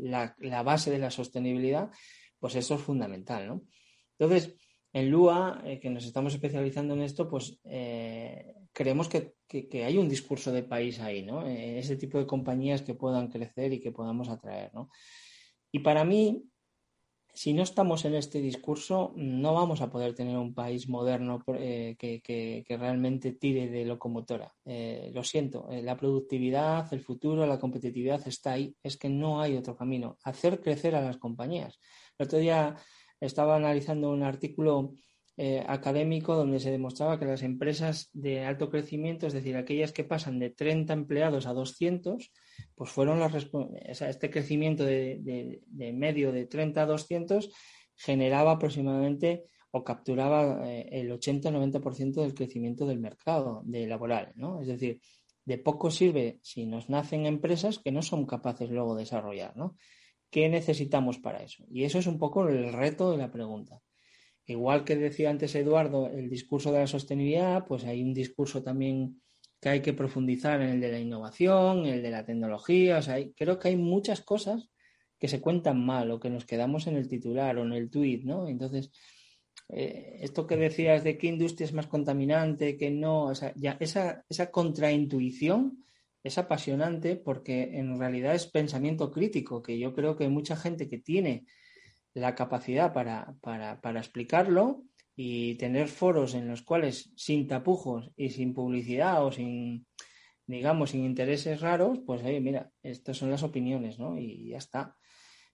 [0.00, 1.90] la, base de la sostenibilidad,
[2.38, 3.62] pues eso es fundamental, ¿no?
[4.18, 4.56] Entonces,
[4.92, 9.34] en Lua, eh, que nos estamos especializando en esto, pues eh, creemos que,
[9.84, 11.46] hay un discurso de país ahí, ¿no?
[11.46, 14.90] Eh, ese tipo de compañías que puedan crecer y que podamos atraer, ¿no?
[15.70, 16.44] Y para mí,
[17.34, 22.64] si no estamos en este discurso, no vamos a poder tener un país moderno que,
[22.68, 24.52] realmente tire de locomotora.
[24.64, 28.76] lo siento, la productividad, el futuro, la competitividad está ahí.
[28.82, 30.18] Es que no hay otro camino.
[30.24, 31.78] Hacer crecer a las compañías.
[32.18, 32.76] El otro día
[33.20, 34.94] estaba analizando un artículo
[35.38, 40.04] eh, académico donde se demostraba que las empresas de alto crecimiento, es decir, aquellas que
[40.04, 42.30] pasan de 30 empleados a 200,
[42.82, 43.32] pues fueron las
[44.00, 45.62] este crecimiento de,
[45.94, 47.48] medio de 30 a 200
[47.94, 54.60] generaba aproximadamente o capturaba eh, el 80-90% del crecimiento del mercado de laboral, ¿no?
[54.60, 55.00] Es decir,
[55.44, 59.76] de poco sirve si nos nacen empresas que no son capaces luego de desarrollar, ¿no?
[60.28, 61.64] ¿Qué necesitamos para eso?
[61.70, 63.80] Y eso es un poco el reto de la pregunta.
[64.44, 69.22] Igual que decía antes Eduardo, el discurso de la sostenibilidad, pues hay un discurso también
[69.62, 72.98] que hay que profundizar en el de la innovación, el de la tecnología.
[72.98, 74.68] O sea, creo que hay muchas cosas
[75.20, 78.24] que se cuentan mal o que nos quedamos en el titular o en el tuit,
[78.24, 78.48] ¿no?
[78.48, 78.90] Entonces,
[79.68, 83.76] eh, esto que decías de qué industria es más contaminante, que no, o sea, ya
[83.78, 85.84] esa, esa contraintuición
[86.24, 90.88] es apasionante porque en realidad es pensamiento crítico, que yo creo que hay mucha gente
[90.88, 91.46] que tiene
[92.14, 94.82] la capacidad para, para, explicarlo
[95.14, 99.86] y tener foros en los cuales sin tapujos y sin publicidad o sin,
[100.46, 104.18] digamos, sin intereses raros, pues oye, mira, estas son las opiniones, ¿no?
[104.18, 104.96] Y ya está.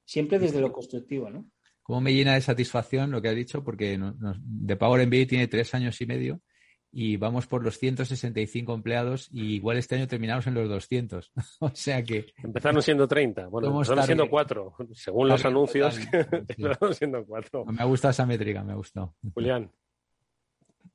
[0.05, 1.47] Siempre desde lo constructivo, ¿no?
[1.83, 5.75] Cómo me llena de satisfacción lo que ha dicho, porque de Power MBA tiene tres
[5.75, 6.43] años y medio
[6.91, 11.33] y vamos por los 165 empleados y igual este año terminamos en los 200.
[11.61, 12.27] o sea que...
[12.43, 17.65] Empezaron siendo 30, bueno, empezaron siendo 4, según los anuncios, empezaron siendo 4.
[17.67, 19.15] Me ha gustado esa métrica, me ha gustado.
[19.35, 19.71] Julián.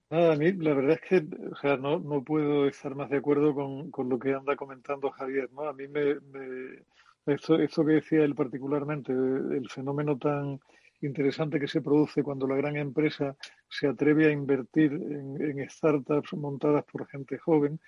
[0.10, 3.18] Nada, a mí la verdad es que o sea, no, no puedo estar más de
[3.18, 5.50] acuerdo con, con, lo que anda comentando Javier.
[5.52, 5.64] ¿no?
[5.64, 6.84] A mí me, me
[7.26, 10.60] esto, esto que decía él particularmente, el fenómeno tan
[11.06, 13.36] interesante que se produce cuando la gran empresa
[13.70, 17.80] se atreve a invertir en, startups montadas por gente joven,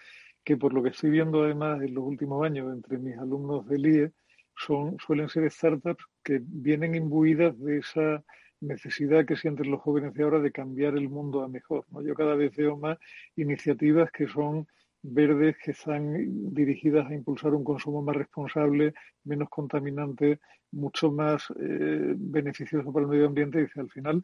[0.43, 3.85] que por lo que estoy viendo además en los últimos años entre mis alumnos del
[3.85, 4.11] IE,
[4.57, 8.23] son, suelen ser startups que vienen imbuidas de esa
[8.61, 11.85] necesidad que sienten los jóvenes de ahora de cambiar el mundo a mejor.
[11.91, 12.01] ¿no?
[12.01, 12.97] Yo cada vez veo más
[13.35, 14.67] iniciativas que son
[15.13, 18.93] verdes, que están dirigidas a impulsar un consumo más responsable,
[19.23, 20.39] menos contaminante,
[20.71, 23.67] mucho más eh, beneficioso para el medio ambiente.
[23.75, 24.21] Y al final,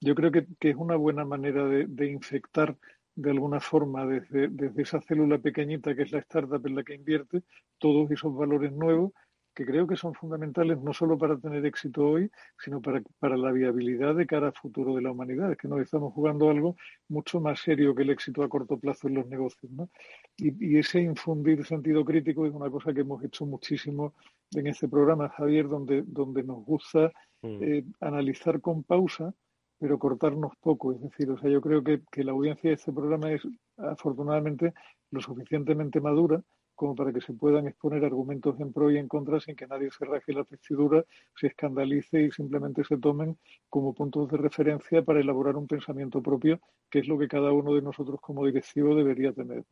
[0.00, 2.76] yo creo que, es una buena manera de, de infectar
[3.14, 6.94] de alguna forma desde, desde esa célula pequeñita que es la startup en la que
[6.94, 7.42] invierte
[7.78, 9.12] todos esos valores nuevos
[9.54, 13.52] que creo que son fundamentales no solo para tener éxito hoy, sino para, para la
[13.52, 15.52] viabilidad de cara al futuro de la humanidad.
[15.52, 16.76] Es que nos estamos jugando algo
[17.08, 19.70] mucho más serio que el éxito a corto plazo en los negocios.
[19.72, 19.90] ¿no?
[20.36, 24.14] Y, y, ese infundir sentido crítico es una cosa que hemos hecho muchísimo
[24.52, 27.62] en este programa, Javier, donde, donde nos gusta mm.
[27.62, 29.34] eh, analizar con pausa
[29.80, 30.92] pero cortarnos poco.
[30.92, 33.40] Es decir, o sea, yo creo que, que la audiencia de este programa es
[33.78, 34.74] afortunadamente
[35.10, 36.42] lo suficientemente madura
[36.80, 39.90] como para que se puedan exponer argumentos en pro y en contra sin que nadie
[39.90, 41.04] se raje la vestidura,
[41.38, 43.36] se escandalice y simplemente se tomen
[43.68, 46.58] como puntos de referencia para elaborar un pensamiento propio,
[46.90, 49.62] que es lo que cada uno de nosotros como directivo debería tener.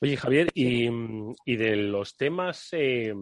[0.00, 0.88] Oye, Javier, y,
[1.44, 3.14] de los temas eh,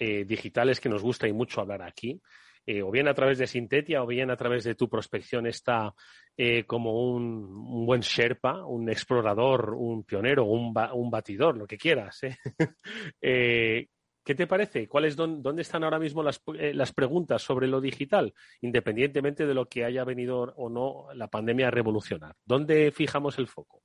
[0.00, 2.20] eh, digitales que nos gusta y mucho hablar aquí,
[2.64, 5.94] eh, o bien a través de Sintetia o bien a través de tu prospección está
[6.36, 12.22] eh, como un, buen Sherpa, un explorador, un pionero, un, batidor, lo que quieras.
[12.22, 12.36] ¿eh?
[14.24, 14.86] ¿Qué te parece?
[14.86, 19.84] ¿Cuáles ¿Dónde están ahora mismo las, las, preguntas sobre lo digital, independientemente de lo que
[19.84, 22.36] haya venido o no la pandemia a revolucionar?
[22.44, 23.82] ¿Dónde fijamos el foco?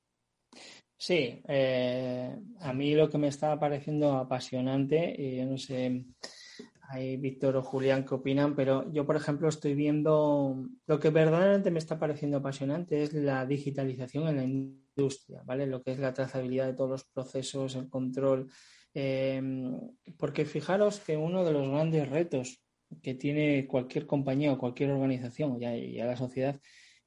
[0.96, 6.04] Sí, a mí lo que me está pareciendo apasionante, y yo no sé
[6.88, 11.70] hay Víctor o Julián que opinan, pero yo, por ejemplo, estoy viendo lo que verdaderamente
[11.70, 15.66] me está pareciendo apasionante es la digitalización en la industria, ¿vale?
[15.66, 18.50] Lo que es la trazabilidad de todos los procesos, el control.
[18.94, 19.42] Eh,
[20.16, 22.64] porque fijaros que uno de los grandes retos
[23.02, 26.58] que tiene cualquier compañía o cualquier organización y a la sociedad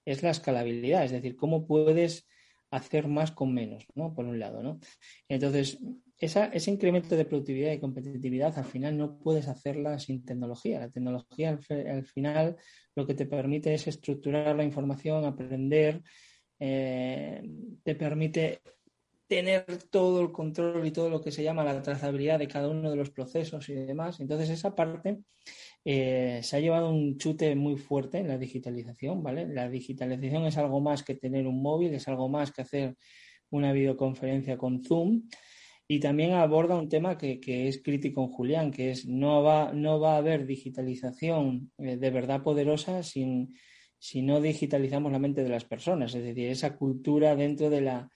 [0.06, 2.28] es la escalabilidad, es decir, cómo puedes
[2.70, 4.14] hacer más con menos, ¿no?
[4.14, 4.80] Por un lado, ¿no?
[5.28, 5.80] Entonces,
[6.22, 10.80] ese incremento de productividad y competitividad al final no puedes hacerla sin tecnología.
[10.80, 12.58] La tecnología al, final
[12.96, 16.04] lo que te permite es estructurar la información, aprender,
[16.60, 17.42] eh,
[17.84, 18.62] te permite
[19.26, 22.92] tener todo el control y todo lo que se llama la trazabilidad de cada uno
[22.92, 24.20] de los procesos y demás.
[24.20, 25.22] Entonces, esa parte
[25.84, 29.48] eh, se ha llevado un chute muy fuerte en la digitalización, ¿vale?
[29.48, 32.96] La digitalización es algo más que tener un móvil, es algo más que hacer
[33.50, 35.24] una videoconferencia con Zoom
[35.94, 40.00] y también aborda un tema que, es crítico en Julián, que es no va, no
[40.00, 43.58] va a haber digitalización eh, de verdad poderosa sin,
[44.00, 48.10] si no digitalizamos la mente de las personas, es decir, esa cultura dentro de la,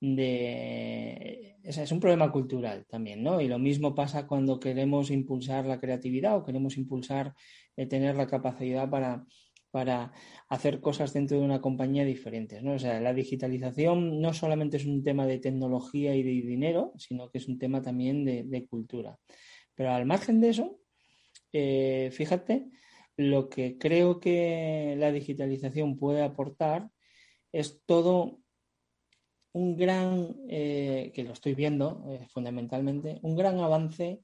[0.00, 1.58] de...
[1.62, 3.40] Es un problema cultural también, ¿no?
[3.40, 7.34] Y lo mismo pasa cuando queremos impulsar la creatividad o queremos impulsar,
[7.76, 9.24] eh, tener la capacidad para,
[9.72, 10.12] para
[10.48, 12.74] hacer cosas dentro de una compañía diferentes, ¿no?
[12.74, 17.30] O sea, la digitalización no solamente es un tema de tecnología y de dinero, sino
[17.30, 19.18] que es un tema también de, cultura.
[19.74, 20.78] Pero al margen de eso,
[21.52, 22.68] eh, fíjate,
[23.16, 26.90] lo que creo que la digitalización puede aportar
[27.50, 28.40] es todo
[29.52, 34.22] un gran, eh, que lo estoy viendo eh, fundamentalmente, un gran avance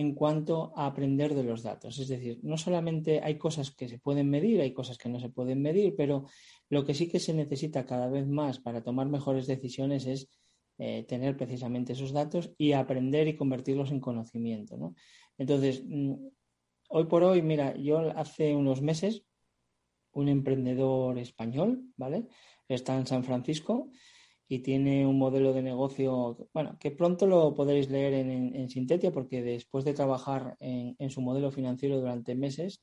[0.00, 1.98] en cuanto a aprender de los datos.
[1.98, 5.28] Es decir, no solamente hay cosas que se pueden medir, hay cosas que no se
[5.28, 6.24] pueden medir, pero
[6.70, 10.30] lo que sí que se necesita cada vez más para tomar mejores decisiones es
[10.78, 14.78] eh, tener precisamente esos datos y aprender y convertirlos en conocimiento.
[14.78, 14.94] ¿no?
[15.36, 16.14] Entonces, mm,
[16.88, 19.26] hoy por hoy, mira, yo hace unos meses,
[20.12, 22.26] un emprendedor español, ¿vale?
[22.66, 23.90] Está en San Francisco
[24.52, 29.42] y tiene un modelo de negocio, bueno, que pronto lo podréis leer en, Sintetia, porque
[29.42, 32.82] después de trabajar en, su modelo financiero durante meses,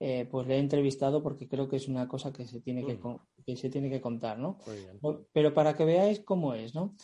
[0.00, 2.98] eh, pues le he entrevistado porque creo que es una cosa que se tiene, que,
[3.44, 4.56] que se tiene que contar, ¿no?
[5.34, 6.96] Pero para que veáis cómo es, ¿no?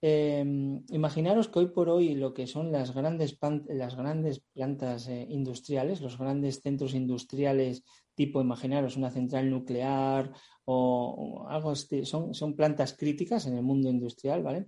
[0.00, 3.36] Em, imaginaros que hoy por hoy lo que son las grandes,
[3.66, 7.82] las grandes plantas eh, industriales, los grandes centros industriales,
[8.14, 10.32] tipo, imaginaros una central nuclear
[10.66, 14.66] o, algo así, son, son plantas críticas en el mundo industrial, ¿vale?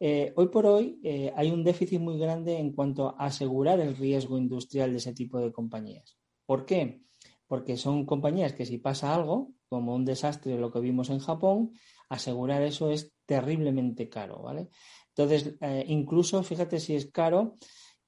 [0.00, 3.96] Eh, hoy por hoy eh, hay un déficit muy grande en cuanto a asegurar el
[3.96, 6.18] riesgo industrial de ese tipo de compañías.
[6.44, 7.02] ¿Por qué?
[7.46, 11.72] Porque son compañías que si pasa algo, como un desastre, lo que vimos en Japón,
[12.08, 14.68] asegurar eso es terriblemente caro, ¿vale?
[15.14, 17.56] Entonces, eh, incluso fíjate si es caro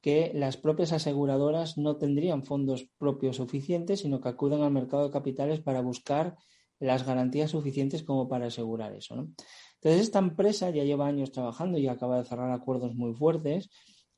[0.00, 5.10] que las propias aseguradoras no tendrían fondos propios suficientes, sino que acuden al mercado de
[5.10, 6.36] capitales para buscar
[6.80, 9.16] las garantías suficientes como para asegurar eso.
[9.16, 9.30] ¿no?
[9.76, 13.70] Entonces, esta empresa ya lleva años trabajando y acaba de cerrar acuerdos muy fuertes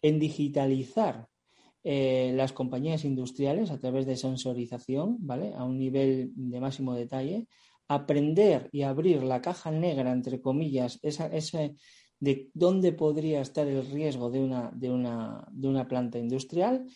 [0.02, 1.26] en digitalizar
[1.82, 5.54] eh, las compañías industriales a través de sensorización, ¿vale?
[5.54, 7.46] A un nivel de máximo detalle,
[7.88, 11.30] aprender y abrir la caja negra, entre comillas, esa,
[12.18, 16.86] de dónde podría estar el riesgo de una, de una, de una planta industrial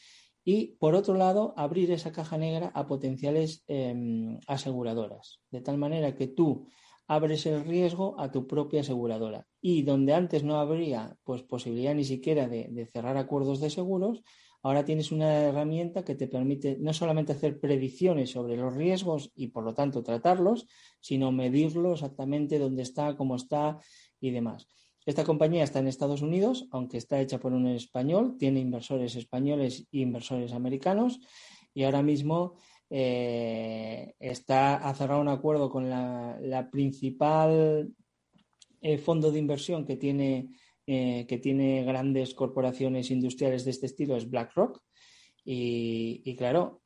[0.44, 6.14] y, por otro lado, abrir esa caja negra a potenciales em, aseguradoras, de tal manera
[6.14, 6.66] que tú
[7.10, 9.44] abres el riesgo a tu propia aseguradora.
[9.60, 14.22] Y donde antes no habría pues, posibilidad ni siquiera de, cerrar acuerdos de seguros,
[14.62, 19.48] ahora tienes una herramienta que te permite no solamente hacer predicciones sobre los riesgos y
[19.48, 20.68] por lo tanto tratarlos,
[21.00, 23.78] sino medirlo exactamente dónde está, cómo está
[24.20, 24.68] y demás.
[25.06, 29.88] Esta compañía está en Estados Unidos, aunque está hecha por un español, tiene inversores españoles
[29.92, 31.20] e inversores americanos
[31.72, 32.54] y ahora mismo
[32.90, 37.94] eh, está ha cerrado un acuerdo con la, principal
[38.82, 40.48] eh, fondo de inversión que tiene,
[40.86, 44.82] eh, que tiene grandes corporaciones industriales de este estilo, es BlackRock.
[45.44, 46.82] Y, claro,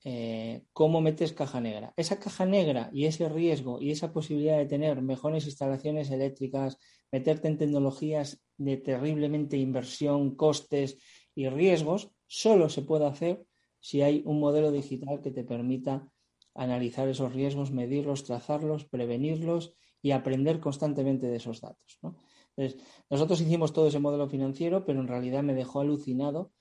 [0.72, 1.92] ¿cómo metes caja negra?
[1.96, 6.78] Esa caja negra y ese riesgo y esa posibilidad de tener mejores instalaciones eléctricas,
[7.10, 10.98] meterte en tecnologías de terriblemente inversión, costes
[11.34, 13.44] y riesgos, solo se puede hacer
[13.80, 16.08] si hay un modelo digital que te permita
[16.54, 21.98] analizar esos riesgos, medirlos, trazarlos, prevenirlos y aprender constantemente de esos datos.
[22.56, 22.80] Entonces,
[23.10, 26.52] nosotros hicimos todo ese modelo financiero, pero en realidad me dejó alucinado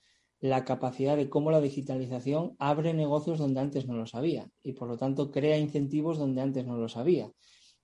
[0.43, 4.89] la capacidad de cómo la digitalización abre negocios donde antes no lo sabía y por
[4.89, 7.31] lo tanto crea incentivos donde antes no lo sabía.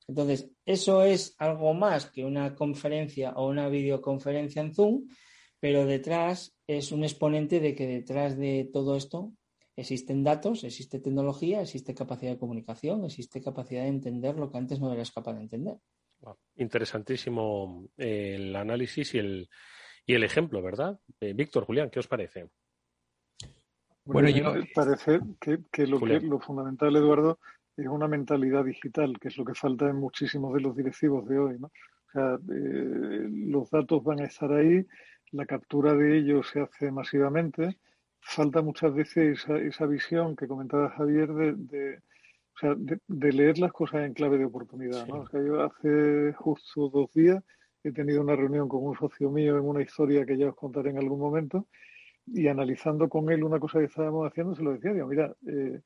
[0.09, 5.07] Entonces, eso es algo más que una conferencia o una videoconferencia en Zoom,
[5.61, 9.31] pero detrás es un exponente de que detrás de todo esto
[9.77, 14.81] existen datos, existe tecnología, existe capacidad de comunicación, existe capacidad de entender lo que antes
[14.81, 15.77] no eras capaz de entender.
[16.57, 19.49] Interesantísimo eh, el análisis y el,
[20.09, 20.99] y el ejemplo, ¿verdad?
[21.19, 22.49] Eh, Víctor, Julián, ¿qué os parece?
[24.05, 24.55] Bueno, yo...
[24.73, 27.37] parece que, que, lo, que lo fundamental, Eduardo,
[27.77, 31.37] es una mentalidad digital, que es lo que falta en muchísimos de los directivos de
[31.37, 31.59] hoy.
[31.59, 31.67] ¿no?
[31.67, 34.83] O sea, eh, los datos van a estar ahí,
[35.29, 37.77] la captura de ellos se hace masivamente.
[38.19, 43.59] Falta muchas veces esa, esa visión que comentaba Javier de, de, o sea, de, leer
[43.59, 45.05] las cosas en clave de oportunidad.
[45.05, 45.19] ¿no?
[45.19, 47.43] O sea, yo hace justo dos días
[47.83, 50.91] he tenido una reunión con un socio mío en una historia que ya os contaré
[50.91, 51.67] en algún momento
[52.27, 55.81] y analizando con él una cosa que estábamos haciendo, se lo decía, digo, mira, eh,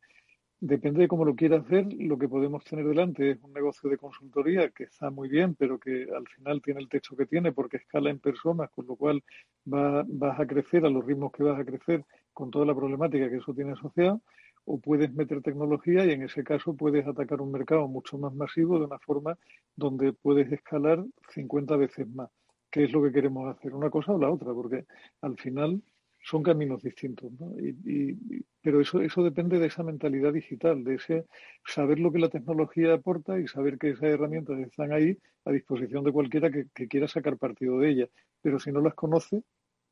[0.66, 3.98] Depende de cómo lo quiera hacer, lo que podemos tener delante es un negocio de
[3.98, 7.76] consultoría que está muy bien, pero que al final tiene el techo que tiene porque
[7.76, 9.22] escala en personas, con lo cual
[9.68, 13.30] va, vas a crecer a los ritmos que vas a crecer con toda la problemática
[13.30, 14.22] que eso tiene asociado,
[14.66, 18.80] o puedes meter tecnología y en ese caso puedes atacar un mercado mucho más masivo
[18.80, 19.38] de una forma
[19.76, 22.30] donde puedes escalar 50 veces más.
[22.72, 23.74] ¿Qué es lo que queremos hacer?
[23.76, 24.54] ¿Una cosa o la otra?
[24.54, 24.86] Porque
[25.22, 25.82] al final
[26.24, 27.54] son caminos distintos, ¿no?
[27.60, 28.18] Y,
[28.62, 31.26] pero eso, eso depende de esa mentalidad digital, de ese
[31.66, 36.04] saber lo que la tecnología aporta y saber que esas herramientas están ahí a disposición
[36.06, 38.10] de cualquiera que, quiera sacar partido de ellas.
[38.42, 39.44] Pero si no las conoce,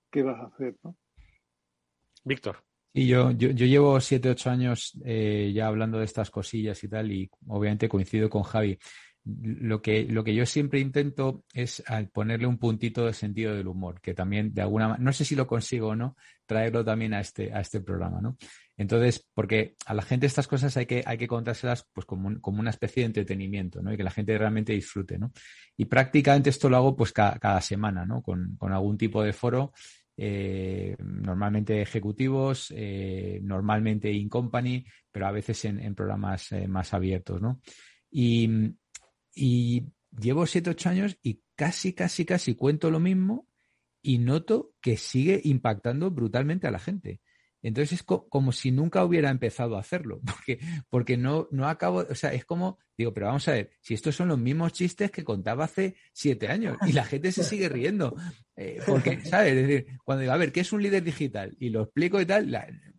[0.09, 0.95] ¿qué vas a hacer, no?
[2.23, 2.70] Víctor.
[2.93, 6.89] Y yo, yo, yo, llevo siete, ocho años eh, ya hablando de estas cosillas y
[6.89, 8.77] tal, y obviamente coincido con Javi
[9.23, 14.01] lo que, lo que yo siempre intento es ponerle un puntito de sentido del humor,
[14.01, 17.19] que también de alguna manera, no sé si lo consigo o no, traerlo también a
[17.19, 18.37] este, a este programa, ¿no?
[18.77, 22.59] Entonces, porque a la gente estas cosas hay que, hay que contárselas pues como, como
[22.59, 23.93] una especie de entretenimiento, ¿no?
[23.93, 25.31] Y que la gente realmente disfrute, ¿no?
[25.77, 28.23] Y prácticamente esto lo hago pues cada, semana, ¿no?
[28.23, 29.71] Con, con, algún tipo de foro,
[30.23, 37.41] eh, normalmente ejecutivos, eh, normalmente in company, pero a veces en, programas eh, más abiertos,
[37.41, 37.59] ¿no?
[38.11, 38.77] Y,
[40.11, 43.47] llevo siete, ocho años y casi, casi, casi cuento lo mismo
[44.03, 47.19] y noto que sigue impactando brutalmente a la gente.
[47.63, 50.59] Entonces es como si nunca hubiera empezado a hacerlo, porque,
[50.91, 54.15] porque no, no acabo, o sea, es como, digo, pero vamos a ver, si estos
[54.15, 58.15] son los mismos chistes que contaba hace siete años y la gente se sigue riendo,
[58.55, 59.53] eh, porque, ¿sabes?
[59.53, 61.55] Es decir, cuando digo, a ver, ¿qué es un líder digital?
[61.59, 62.49] Y lo explico y tal,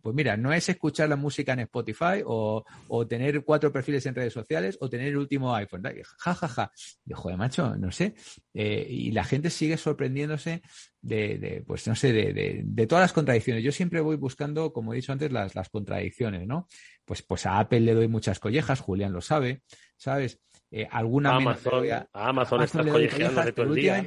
[0.01, 4.15] pues mira, no es escuchar la música en Spotify o, o, tener cuatro perfiles en
[4.15, 5.83] redes sociales o tener el último iPhone.
[6.17, 6.71] Ja, ja, ja.
[7.05, 8.13] Yo, joder, macho, no sé.
[8.53, 10.61] Eh, y la gente sigue sorprendiéndose
[11.01, 13.63] de, pues no sé, de, de, de, todas las contradicciones.
[13.63, 16.67] Yo siempre voy buscando, como he dicho antes, las, las contradicciones, ¿no?
[17.05, 19.63] Pues, pues a Apple le doy muchas collejas, Julián lo sabe,
[19.97, 20.39] ¿sabes?
[20.71, 24.05] Eh, alguna Amazon, a Amazon, Amazon estás de todo el día.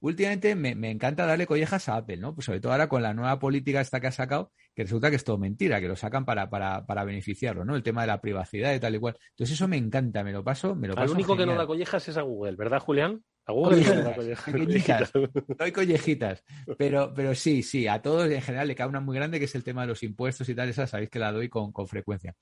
[0.00, 2.34] últimamente me, encanta darle collejas a Apple, ¿no?
[2.34, 5.16] Pues sobre todo ahora con la nueva política esta que ha sacado, que resulta que
[5.16, 7.76] es todo mentira, que lo sacan para, para, para beneficiarlo, ¿no?
[7.76, 9.16] El tema de la privacidad y tal y cual.
[9.30, 11.12] Entonces eso me encanta, me lo paso, me lo paso.
[11.12, 13.22] Al único que no da collejas es a Google, ¿verdad, Julián?
[13.54, 15.12] Collejitas,
[15.58, 16.44] doy collejitas.
[16.78, 19.54] Pero, pero sí, sí, a todos en general le cae una muy grande que es
[19.54, 22.34] el tema de los impuestos y tal, esa sabéis que la doy con, con frecuencia.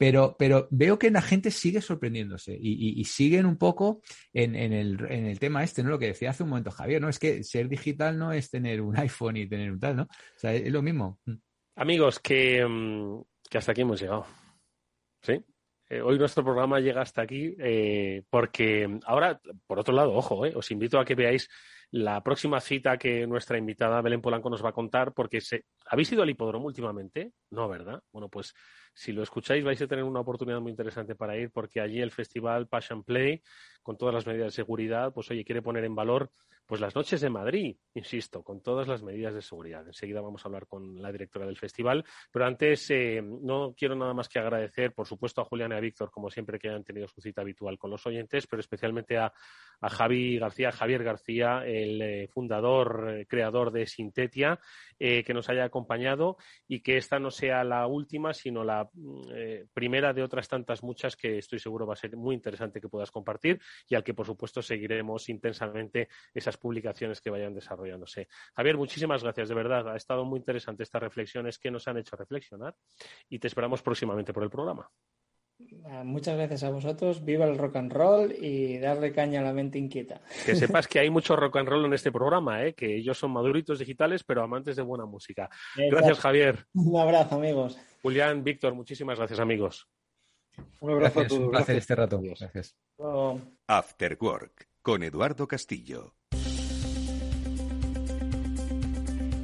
[0.00, 4.00] Pero, pero veo que la gente sigue sorprendiéndose y, siguen un poco
[4.32, 5.90] en, el, tema este, ¿no?
[5.90, 7.10] Lo que decía hace un momento Javier, ¿no?
[7.10, 10.02] Es que ser digital no es tener un iPhone y tener un tal, ¿no?
[10.04, 11.20] O sea, es lo mismo.
[11.76, 14.24] Amigos, que, mm, que hasta aquí hemos llegado.
[15.20, 15.44] ¿Sí?
[15.92, 20.52] Eh, hoy nuestro programa llega hasta aquí eh, porque ahora, por otro lado, ojo, eh,
[20.54, 21.48] os invito a que veáis
[21.90, 25.64] la próxima cita que nuestra invitada Belén Polanco nos va a contar, porque se...
[25.86, 27.32] ¿habéis ido al hipódromo últimamente?
[27.50, 28.00] No, ¿verdad?
[28.12, 28.54] Bueno, pues
[28.92, 32.10] si lo escucháis vais a tener una oportunidad muy interesante para ir porque allí el
[32.10, 33.42] festival Passion Play,
[33.82, 36.30] con todas las medidas de seguridad, pues oye, quiere poner en valor
[36.70, 39.84] pues las noches de Madrid, insisto, con todas las medidas de seguridad.
[39.84, 44.14] Enseguida vamos a hablar con la directora del festival, pero antes eh, no quiero nada
[44.14, 47.08] más que agradecer, por supuesto, a Julián y a Víctor, como siempre, que han tenido
[47.08, 49.32] su cita habitual con los oyentes, pero especialmente a,
[49.82, 54.60] Javi García, Javier García, el eh, fundador, eh, creador de Sintetia,
[54.98, 56.36] que nos haya acompañado
[56.68, 61.16] y que esta no sea la última, sino la mm, primera de otras tantas muchas
[61.16, 64.26] que estoy seguro va a ser muy interesante que puedas compartir y al que, por
[64.26, 68.28] supuesto, seguiremos intensamente esas publicaciones que vayan desarrollándose.
[68.54, 69.88] Javier, muchísimas gracias, de verdad.
[69.88, 72.74] Ha estado muy interesante estas reflexiones que nos han hecho reflexionar
[73.28, 74.90] y te esperamos próximamente por el programa.
[75.86, 79.52] Ah, muchas gracias a vosotros, viva el rock and roll y darle caña a la
[79.52, 80.20] mente inquieta.
[80.44, 82.74] Que sepas que hay mucho rock and roll en este programa, ¿eh?
[82.74, 85.50] que ellos son maduritos digitales, pero amantes de buena música.
[85.76, 86.66] Gracias, Javier.
[86.74, 87.78] Un abrazo, amigos.
[88.02, 89.88] Julián, Víctor, muchísimas gracias, amigos.
[90.80, 91.40] Un abrazo a todos.
[91.40, 92.20] Un placer este rato.
[92.20, 92.76] Gracias.
[93.66, 96.14] After Work con Eduardo Castillo.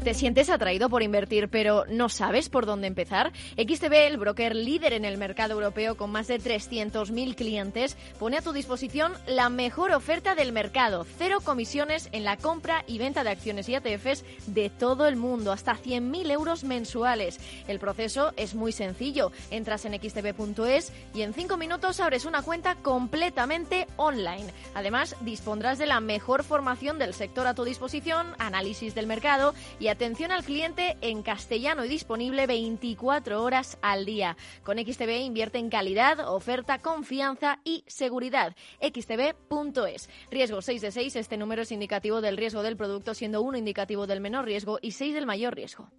[0.07, 3.33] ¿Te sientes atraído por invertir pero no sabes por dónde empezar?
[3.57, 8.41] XTB, el broker líder en el mercado europeo con más de 300.000 clientes, pone a
[8.41, 11.05] tu disposición la mejor oferta del mercado.
[11.19, 15.51] Cero comisiones en la compra y venta de acciones y ETFs de todo el mundo,
[15.51, 17.41] hasta 100.000 euros mensuales.
[17.67, 19.33] El proceso es muy sencillo.
[19.51, 24.53] Entras en xtb.es y en 5 minutos abres una cuenta completamente online.
[24.73, 29.96] Además, dispondrás de la mejor formación del sector a tu disposición, análisis del mercado y
[29.97, 34.37] atención al cliente en castellano y disponible 24 horas al día.
[34.63, 38.55] Con XTB invierte en calidad, oferta, confianza y seguridad.
[38.79, 40.11] xtb.es.
[40.31, 41.17] Riesgo 6 de 6.
[41.17, 44.91] Este número es indicativo del riesgo del producto, siendo uno indicativo del menor riesgo y
[44.91, 45.91] 6 del mayor riesgo.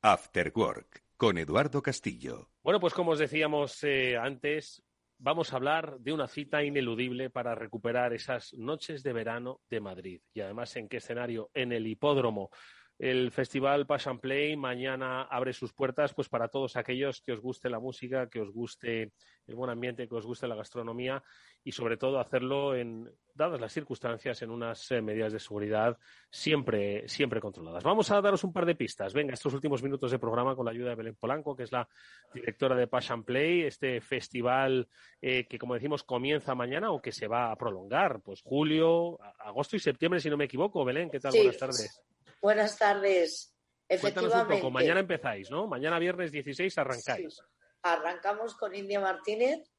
[0.00, 2.48] After Work con Eduardo Castillo.
[2.62, 4.82] Bueno, pues como os decíamos eh, antes,
[5.18, 10.22] vamos a hablar de una cita ineludible para recuperar esas noches de verano de Madrid.
[10.32, 11.50] Y además, ¿en qué escenario?
[11.52, 12.50] En el hipódromo.
[12.98, 17.70] El festival Passion Play mañana abre sus puertas pues para todos aquellos que os guste
[17.70, 19.12] la música, que os guste
[19.46, 21.22] el buen ambiente, que os guste la gastronomía
[21.62, 25.96] y sobre todo hacerlo en dadas las circunstancias en unas eh, medidas de seguridad
[26.28, 27.84] siempre siempre controladas.
[27.84, 29.14] Vamos a daros un par de pistas.
[29.14, 31.88] Venga, estos últimos minutos de programa con la ayuda de Belén Polanco, que es la
[32.34, 34.88] directora de Passion Play, este festival
[35.22, 39.76] eh, que como decimos comienza mañana o que se va a prolongar, pues julio, agosto
[39.76, 40.84] y septiembre si no me equivoco.
[40.84, 41.32] Belén, ¿qué tal?
[41.32, 42.02] Buenas tardes.
[42.40, 43.54] Buenas tardes.
[43.88, 44.54] Efectivamente.
[44.54, 44.70] un poco.
[44.70, 45.66] Mañana empezáis, ¿no?
[45.66, 47.40] Mañana viernes 16 arrancáis.
[47.82, 49.70] Arrancamos con India Martínez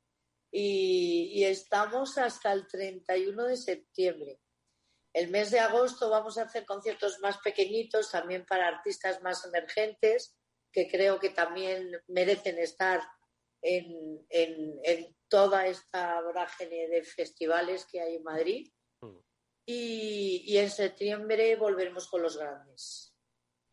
[0.51, 4.39] y, estamos hasta el 31 de septiembre.
[5.14, 10.38] El mes de agosto vamos a hacer conciertos más pequeñitos, también para artistas más emergentes,
[10.72, 13.01] que creo que también merecen estar
[13.62, 18.72] en, en toda esta vorágine de festivales que hay en Madrid
[19.72, 23.13] y, en septiembre volveremos con los grandes.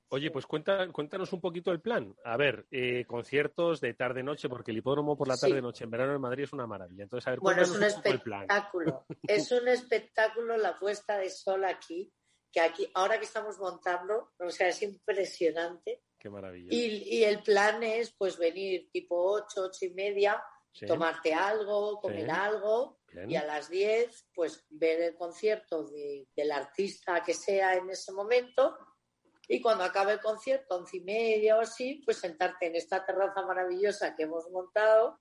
[0.09, 2.15] Oye, pues cuéntanos un poquito el plan.
[2.25, 6.21] A ver, eh, conciertos de tarde-noche, porque el hipódromo por la tarde-noche en verano en
[6.21, 7.05] Madrid es una maravilla.
[7.05, 9.05] Entonces, a ver, bueno, es un, espectáculo.
[9.23, 12.13] es un espectáculo la puesta de sol aquí,
[12.53, 16.05] que aquí, ahora que estamos montando, o sea, es impresionante.
[16.19, 16.69] Qué maravilla.
[16.71, 20.41] Y, el plan es, pues, venir tipo ocho, ocho y media,
[20.87, 27.35] tomarte algo, comer algo y a las 10 pues ver el concierto del artista que
[27.35, 28.77] sea en ese momento
[29.49, 33.43] y cuando acabe el concierto, once y media o así, pues sentarte en esta terraza
[33.43, 35.21] maravillosa que hemos montado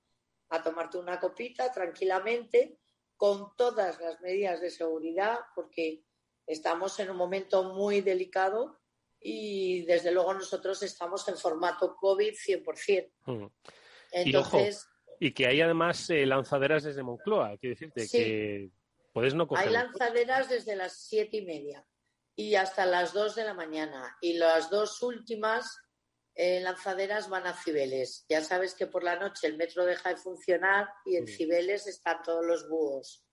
[0.49, 2.79] a tomarte una copita tranquilamente
[3.17, 6.03] con todas las medidas de seguridad porque
[6.47, 8.79] estamos en un momento muy delicado
[9.19, 13.11] y desde luego nosotros estamos en formato COVID 100%.
[13.25, 13.45] Mm.
[14.11, 14.87] Entonces,
[15.20, 18.70] y que hay además eh, lanzaderas desde Moncloa, quiero decirte que
[19.13, 19.68] puedes no coger.
[19.68, 21.86] Hay lanzaderas desde las siete y media
[22.36, 24.18] y hasta las dos de la mañana.
[24.22, 25.78] Y las dos últimas
[26.36, 28.26] eh, lanzaderas van a Cibeles.
[28.28, 31.28] Ya sabes que por la noche el metro deja de funcionar y en.
[31.28, 33.26] Cibeles están todos los búhos.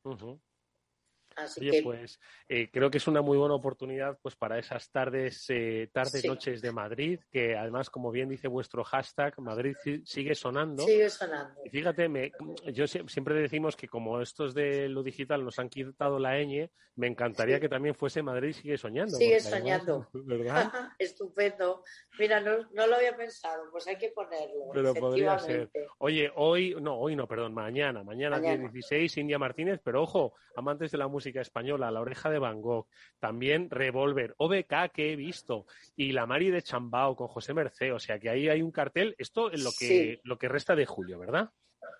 [1.59, 5.89] Oye, pues eh, creo que es una muy buena oportunidad pues para esas tardes, eh,
[5.93, 10.85] tardes, noches de Madrid, que además, como bien dice vuestro hashtag, Madrid sigue sonando.
[10.85, 11.61] Sigue sonando.
[11.64, 12.33] Y fíjate, me,
[12.72, 17.07] yo siempre decimos que como estos de lo digital nos han quitado la ñ, me
[17.07, 19.16] encantaría que también fuese Madrid sigue soñando.
[19.16, 20.09] Sigue soñando.
[20.99, 21.83] Estupendo.
[22.18, 24.70] Mira, no, no, lo había pensado, pues hay que ponerlo.
[24.72, 25.70] Pero podría ser.
[25.99, 28.68] Oye, hoy, no, hoy no, perdón, mañana, mañana, mañana.
[28.70, 32.60] 16, India Martínez, pero ojo, amantes de la música música española, La Oreja de Van
[32.60, 32.88] Gogh,
[33.20, 38.00] también Revolver, OBK que he visto, y La Mari de Chambao con José Mercé, o
[38.00, 41.20] sea que ahí hay un cartel, esto es lo que, lo que resta de julio,
[41.20, 41.50] ¿verdad?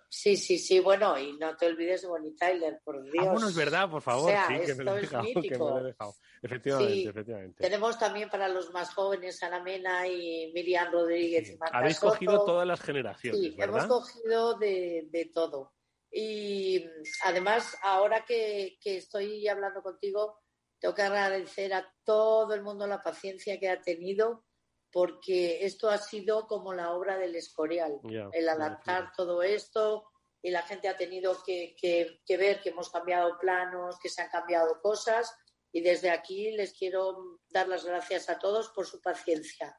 [0.09, 3.25] Sí, sí, sí, bueno, y no te olvides de Bonnie Tyler, por Dios.
[3.25, 5.79] Ah, bueno, es verdad, por favor, sí, que me, lo he dejado, que me lo
[5.79, 6.13] he dejado.
[6.41, 7.63] Efectivamente, efectivamente.
[7.63, 12.43] Tenemos también para los más jóvenes Ana Mena y Miriam Rodríguez y Marta Habéis cogido
[12.43, 13.85] todas las generaciones, Sí, ¿verdad?
[13.85, 15.71] hemos cogido de, de todo.
[16.15, 16.85] Y
[17.23, 20.39] además, ahora que, estoy hablando contigo,
[20.79, 24.45] tengo que agradecer a todo el mundo la paciencia que ha tenido,
[24.91, 27.99] porque esto ha sido como la obra del Escorial,
[28.31, 30.07] el adaptar todo esto
[30.39, 34.29] y la gente ha tenido que, que, ver que hemos cambiado planos, que se han
[34.29, 35.33] cambiado cosas
[35.71, 39.75] y desde aquí les quiero dar las gracias a todos por su paciencia.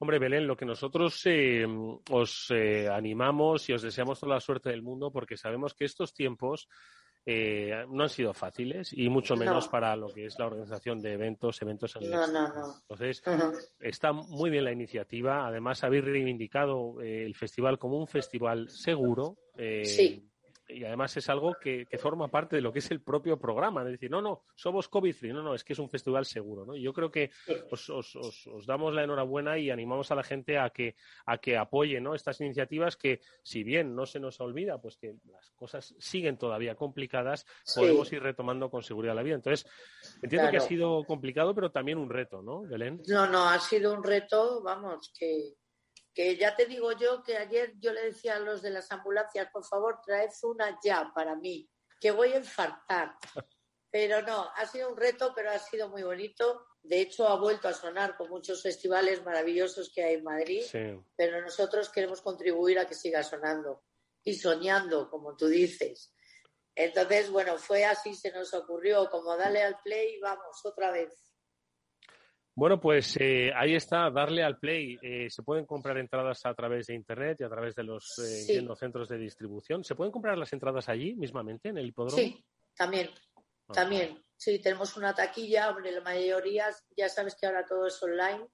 [0.00, 1.66] Hombre, Belén, lo que nosotros eh,
[2.10, 6.14] os eh, animamos y os deseamos toda la suerte del mundo porque sabemos que estos
[6.14, 6.68] tiempos
[7.26, 11.14] eh, no han sido fáciles y mucho menos para lo que es la organización de
[11.14, 12.74] eventos, eventos en no, no, no.
[12.88, 13.22] Entonces,
[13.80, 15.46] está muy bien la iniciativa.
[15.46, 19.36] Además, habéis reivindicado el festival como un festival seguro.
[19.82, 20.24] sí
[20.68, 23.82] y además es algo que, forma parte de lo que es el propio programa.
[23.82, 26.64] Es decir, no, no, somos COVID-free, no, no, es que es un festival seguro.
[26.64, 26.76] ¿no?
[26.76, 27.30] Y yo creo que
[27.70, 30.94] os, os, os, damos la enhorabuena y animamos a la gente a que,
[31.26, 32.14] a que apoye ¿no?
[32.14, 36.74] estas iniciativas que, si bien no se nos olvida, pues que las cosas siguen todavía
[36.74, 39.36] complicadas, podemos ir retomando con seguridad la vida.
[39.36, 39.70] Entonces,
[40.22, 43.02] entiendo que ha sido complicado, pero también un reto, ¿no, Belén?
[43.06, 45.54] No, no, ha sido un reto, vamos, que
[46.18, 49.52] que ya te digo yo que ayer yo le decía a los de las ambulancias,
[49.52, 53.16] por favor, traed una ya para mí, que voy a infartar.
[53.88, 56.66] Pero no, ha sido un reto, pero ha sido muy bonito.
[56.82, 60.64] De hecho, ha vuelto a sonar con muchos festivales maravillosos que hay en Madrid,
[61.14, 63.84] pero nosotros queremos contribuir a que siga sonando
[64.24, 66.12] y soñando, como tú dices.
[66.74, 71.27] Entonces, bueno, fue así, se nos ocurrió, como dale al play y vamos, otra vez.
[72.58, 74.98] Bueno, pues eh, ahí está, darle al play.
[75.00, 78.66] Eh, se pueden comprar entradas a través de internet y a través de los eh,
[78.76, 79.84] centros de distribución.
[79.84, 82.16] ¿Se pueden comprar las entradas allí mismamente en el hipódromo?
[82.16, 82.44] Sí,
[82.74, 83.72] también, ah.
[83.72, 84.20] también.
[84.36, 88.48] Sí, tenemos una taquilla, hombre, la mayoría, ya sabes que ahora todo es online.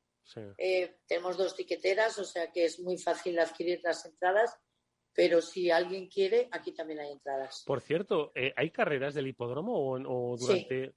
[1.09, 4.55] tenemos dos tiqueteras, o sea que es muy fácil adquirir las entradas.
[5.15, 7.63] Pero si alguien quiere, aquí también hay entradas.
[7.65, 10.93] Por cierto, ¿hay carreras del hipódromo o, durante...?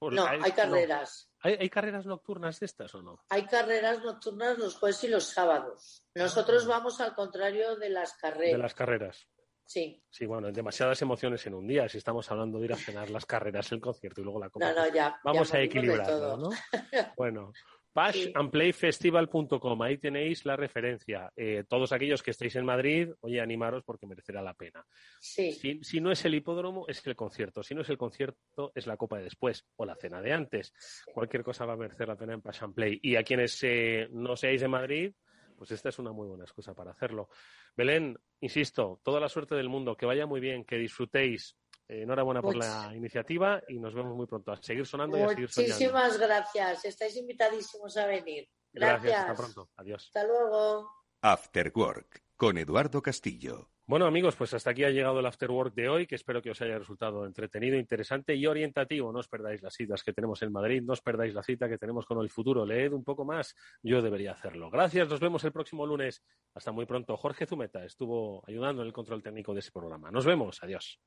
[0.00, 1.28] no, hay, carreras.
[1.40, 3.20] ¿Hay, carreras nocturnas de estas o no?
[3.28, 6.04] Hay carreras nocturnas los jueves y los sábados.
[6.14, 6.68] Nosotros ah.
[6.68, 8.52] vamos al contrario de las carreras.
[8.52, 9.28] De las carreras.
[9.66, 10.02] Sí.
[10.10, 11.88] Sí, bueno, demasiadas emociones en un día.
[11.88, 14.72] Si estamos hablando de ir a cenar las carreras, el concierto y luego la copa.
[14.72, 15.20] No, no, ya.
[15.24, 16.50] Vamos a equilibrarlo, ¿no?
[17.16, 17.52] bueno,
[17.96, 21.32] pashandplayfestival.com, ahí tenéis la referencia.
[21.34, 24.84] Eh, todos aquellos que estéis en Madrid, oye, animaros porque merecerá la pena.
[25.18, 25.80] Sí.
[25.82, 27.62] Si, no es el hipódromo, es el concierto.
[27.62, 30.74] Si no es el concierto, es la copa de después o la cena de antes.
[31.06, 33.00] Cualquier cosa va a merecer la pena en Pash Play.
[33.02, 35.14] Y a quienes eh, no seáis de Madrid,
[35.56, 37.30] pues esta es una muy buena excusa para hacerlo.
[37.74, 41.56] Belén, insisto, toda la suerte del mundo, que vaya muy bien, que disfrutéis
[41.88, 44.52] eh, enhorabuena por la iniciativa y nos vemos muy pronto.
[44.52, 45.74] A seguir sonando y a seguir soñando.
[45.74, 46.84] Muchísimas gracias.
[46.84, 48.48] Estáis invitadísimos a venir.
[48.72, 49.20] Gracias.
[49.20, 49.70] Hasta pronto.
[49.76, 50.04] Adiós.
[50.06, 50.90] Hasta luego.
[51.22, 53.70] After Work con Eduardo Castillo.
[53.88, 56.50] Bueno amigos, pues hasta aquí ha llegado el After Work de hoy, que espero que
[56.50, 59.12] os haya resultado entretenido, interesante y orientativo.
[59.12, 61.78] No os perdáis las citas que tenemos en Madrid, no os perdáis la cita que
[61.78, 62.66] tenemos con el futuro.
[62.66, 64.70] Leed un poco más, yo debería hacerlo.
[64.70, 66.20] Gracias, nos vemos el próximo lunes.
[66.52, 67.16] Hasta muy pronto.
[67.16, 70.10] Jorge Zumeta estuvo ayudando en el control técnico de ese programa.
[70.10, 71.00] Nos vemos, adiós.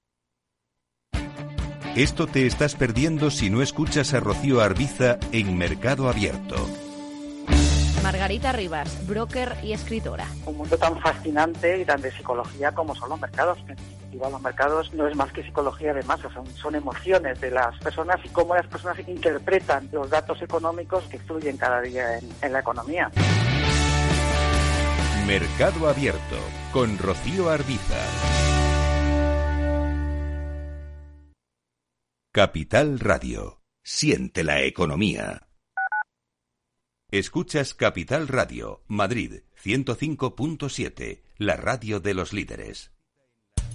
[1.95, 6.55] Esto te estás perdiendo si no escuchas a Rocío Arbiza en Mercado Abierto.
[8.03, 10.25] Margarita Rivas, broker y escritora.
[10.45, 13.57] Un mundo tan fascinante y tan de psicología como son los mercados.
[14.13, 18.17] Igual los mercados no es más que psicología de masas, son, emociones de las personas
[18.23, 23.11] y cómo las personas interpretan los datos económicos que fluyen cada día en la economía.
[25.25, 26.37] Mercado Abierto
[26.71, 28.38] con Rocío Arbiza.
[32.31, 33.63] Capital Radio.
[33.83, 35.49] Siente la economía.
[37.09, 42.91] Escuchas Capital Radio, Madrid 105.7, la radio de los líderes.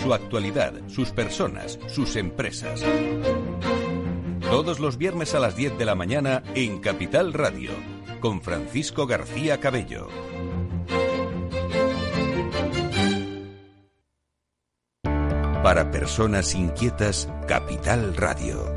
[0.00, 2.82] su actualidad, sus personas, sus empresas.
[4.40, 7.70] Todos los viernes a las 10 de la mañana en Capital Radio,
[8.20, 10.08] con Francisco García Cabello.
[15.62, 18.72] Para personas inquietas, Capital Radio.